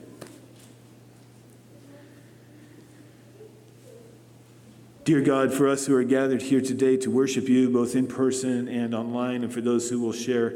Dear 5.09 5.21
God, 5.21 5.51
for 5.51 5.67
us 5.67 5.87
who 5.87 5.95
are 5.95 6.03
gathered 6.03 6.43
here 6.43 6.61
today 6.61 6.95
to 6.97 7.09
worship 7.09 7.49
you, 7.49 7.71
both 7.71 7.95
in 7.95 8.05
person 8.05 8.67
and 8.67 8.93
online, 8.93 9.41
and 9.41 9.51
for 9.51 9.59
those 9.59 9.89
who 9.89 9.99
will 9.99 10.13
share 10.13 10.53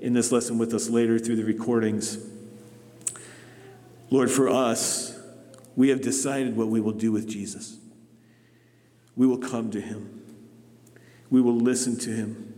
in 0.00 0.12
this 0.12 0.30
lesson 0.30 0.58
with 0.58 0.72
us 0.74 0.88
later 0.88 1.18
through 1.18 1.34
the 1.34 1.42
recordings, 1.42 2.16
Lord, 4.08 4.30
for 4.30 4.48
us, 4.48 5.18
we 5.74 5.88
have 5.88 6.02
decided 6.02 6.56
what 6.56 6.68
we 6.68 6.80
will 6.80 6.92
do 6.92 7.10
with 7.10 7.28
Jesus. 7.28 7.78
We 9.16 9.26
will 9.26 9.38
come 9.38 9.72
to 9.72 9.80
him, 9.80 10.22
we 11.28 11.40
will 11.40 11.56
listen 11.56 11.98
to 11.98 12.10
him, 12.10 12.54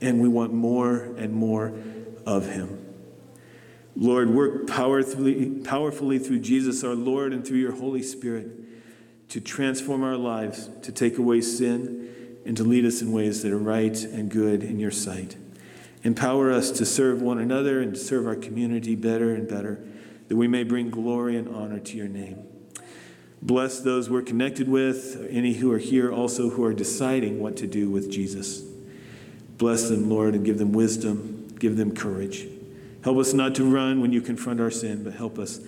and 0.00 0.22
we 0.22 0.28
want 0.28 0.52
more 0.52 0.98
and 1.18 1.32
more 1.32 1.74
of 2.24 2.46
him. 2.46 2.78
Lord, 3.96 4.30
work 4.30 4.68
powerfully, 4.68 5.62
powerfully 5.64 6.20
through 6.20 6.38
Jesus 6.38 6.84
our 6.84 6.94
Lord 6.94 7.32
and 7.32 7.44
through 7.44 7.58
your 7.58 7.72
Holy 7.72 8.04
Spirit 8.04 8.61
to 9.32 9.40
transform 9.40 10.04
our 10.04 10.18
lives, 10.18 10.68
to 10.82 10.92
take 10.92 11.16
away 11.16 11.40
sin, 11.40 12.36
and 12.44 12.54
to 12.54 12.62
lead 12.62 12.84
us 12.84 13.00
in 13.00 13.12
ways 13.12 13.42
that 13.42 13.50
are 13.50 13.56
right 13.56 14.04
and 14.04 14.30
good 14.30 14.62
in 14.62 14.78
your 14.78 14.90
sight. 14.90 15.36
Empower 16.02 16.52
us 16.52 16.70
to 16.70 16.84
serve 16.84 17.22
one 17.22 17.38
another 17.38 17.80
and 17.80 17.94
to 17.94 17.98
serve 17.98 18.26
our 18.26 18.36
community 18.36 18.94
better 18.94 19.34
and 19.34 19.48
better, 19.48 19.82
that 20.28 20.36
we 20.36 20.46
may 20.46 20.64
bring 20.64 20.90
glory 20.90 21.34
and 21.34 21.48
honor 21.48 21.78
to 21.78 21.96
your 21.96 22.08
name. 22.08 22.44
Bless 23.40 23.80
those 23.80 24.10
we're 24.10 24.20
connected 24.20 24.68
with, 24.68 25.26
any 25.30 25.54
who 25.54 25.72
are 25.72 25.78
here 25.78 26.12
also 26.12 26.50
who 26.50 26.62
are 26.62 26.74
deciding 26.74 27.40
what 27.40 27.56
to 27.56 27.66
do 27.66 27.88
with 27.88 28.10
Jesus. 28.10 28.62
Bless 29.56 29.88
them, 29.88 30.10
Lord, 30.10 30.34
and 30.34 30.44
give 30.44 30.58
them 30.58 30.72
wisdom, 30.72 31.48
give 31.58 31.78
them 31.78 31.96
courage. 31.96 32.46
Help 33.02 33.16
us 33.16 33.32
not 33.32 33.54
to 33.54 33.64
run 33.64 34.02
when 34.02 34.12
you 34.12 34.20
confront 34.20 34.60
our 34.60 34.70
sin, 34.70 35.02
but 35.02 35.14
help 35.14 35.38
us, 35.38 35.60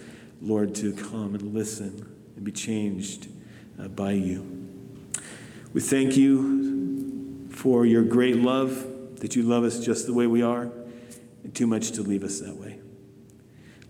Lord, 0.42 0.74
to 0.74 0.92
come 0.92 1.34
and 1.34 1.54
listen 1.54 2.14
and 2.36 2.44
be 2.44 2.52
changed 2.52 3.28
uh, 3.78 3.88
by 3.88 4.12
you. 4.12 4.50
We 5.72 5.80
thank 5.80 6.16
you 6.16 7.48
for 7.50 7.84
your 7.86 8.04
great 8.04 8.36
love, 8.36 9.18
that 9.20 9.36
you 9.36 9.42
love 9.42 9.64
us 9.64 9.84
just 9.84 10.06
the 10.06 10.14
way 10.14 10.26
we 10.26 10.42
are, 10.42 10.70
and 11.42 11.54
too 11.54 11.66
much 11.66 11.92
to 11.92 12.02
leave 12.02 12.24
us 12.24 12.40
that 12.40 12.56
way. 12.56 12.78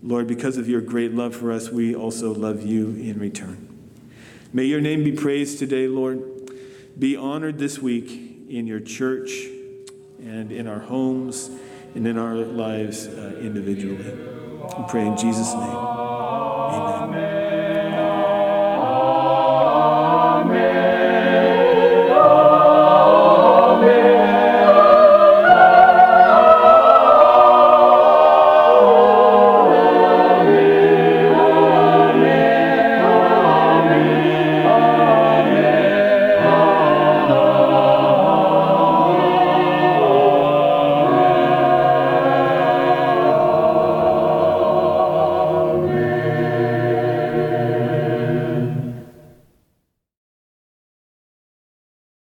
Lord, 0.01 0.27
because 0.27 0.57
of 0.57 0.69
your 0.69 0.81
great 0.81 1.13
love 1.13 1.35
for 1.35 1.51
us, 1.51 1.69
we 1.69 1.95
also 1.95 2.33
love 2.33 2.63
you 2.63 2.89
in 2.89 3.19
return. 3.19 3.67
May 4.53 4.65
your 4.65 4.81
name 4.81 5.03
be 5.03 5.11
praised 5.11 5.59
today, 5.59 5.87
Lord. 5.87 6.21
Be 6.97 7.15
honored 7.15 7.57
this 7.57 7.79
week 7.79 8.47
in 8.49 8.67
your 8.67 8.79
church 8.79 9.31
and 10.19 10.51
in 10.51 10.67
our 10.67 10.79
homes 10.79 11.49
and 11.93 12.07
in 12.07 12.17
our 12.17 12.35
lives 12.35 13.07
uh, 13.07 13.37
individually. 13.41 14.11
We 14.77 14.83
pray 14.87 15.05
in 15.05 15.17
Jesus' 15.17 15.53
name. 15.53 15.63
Amen. 15.63 17.44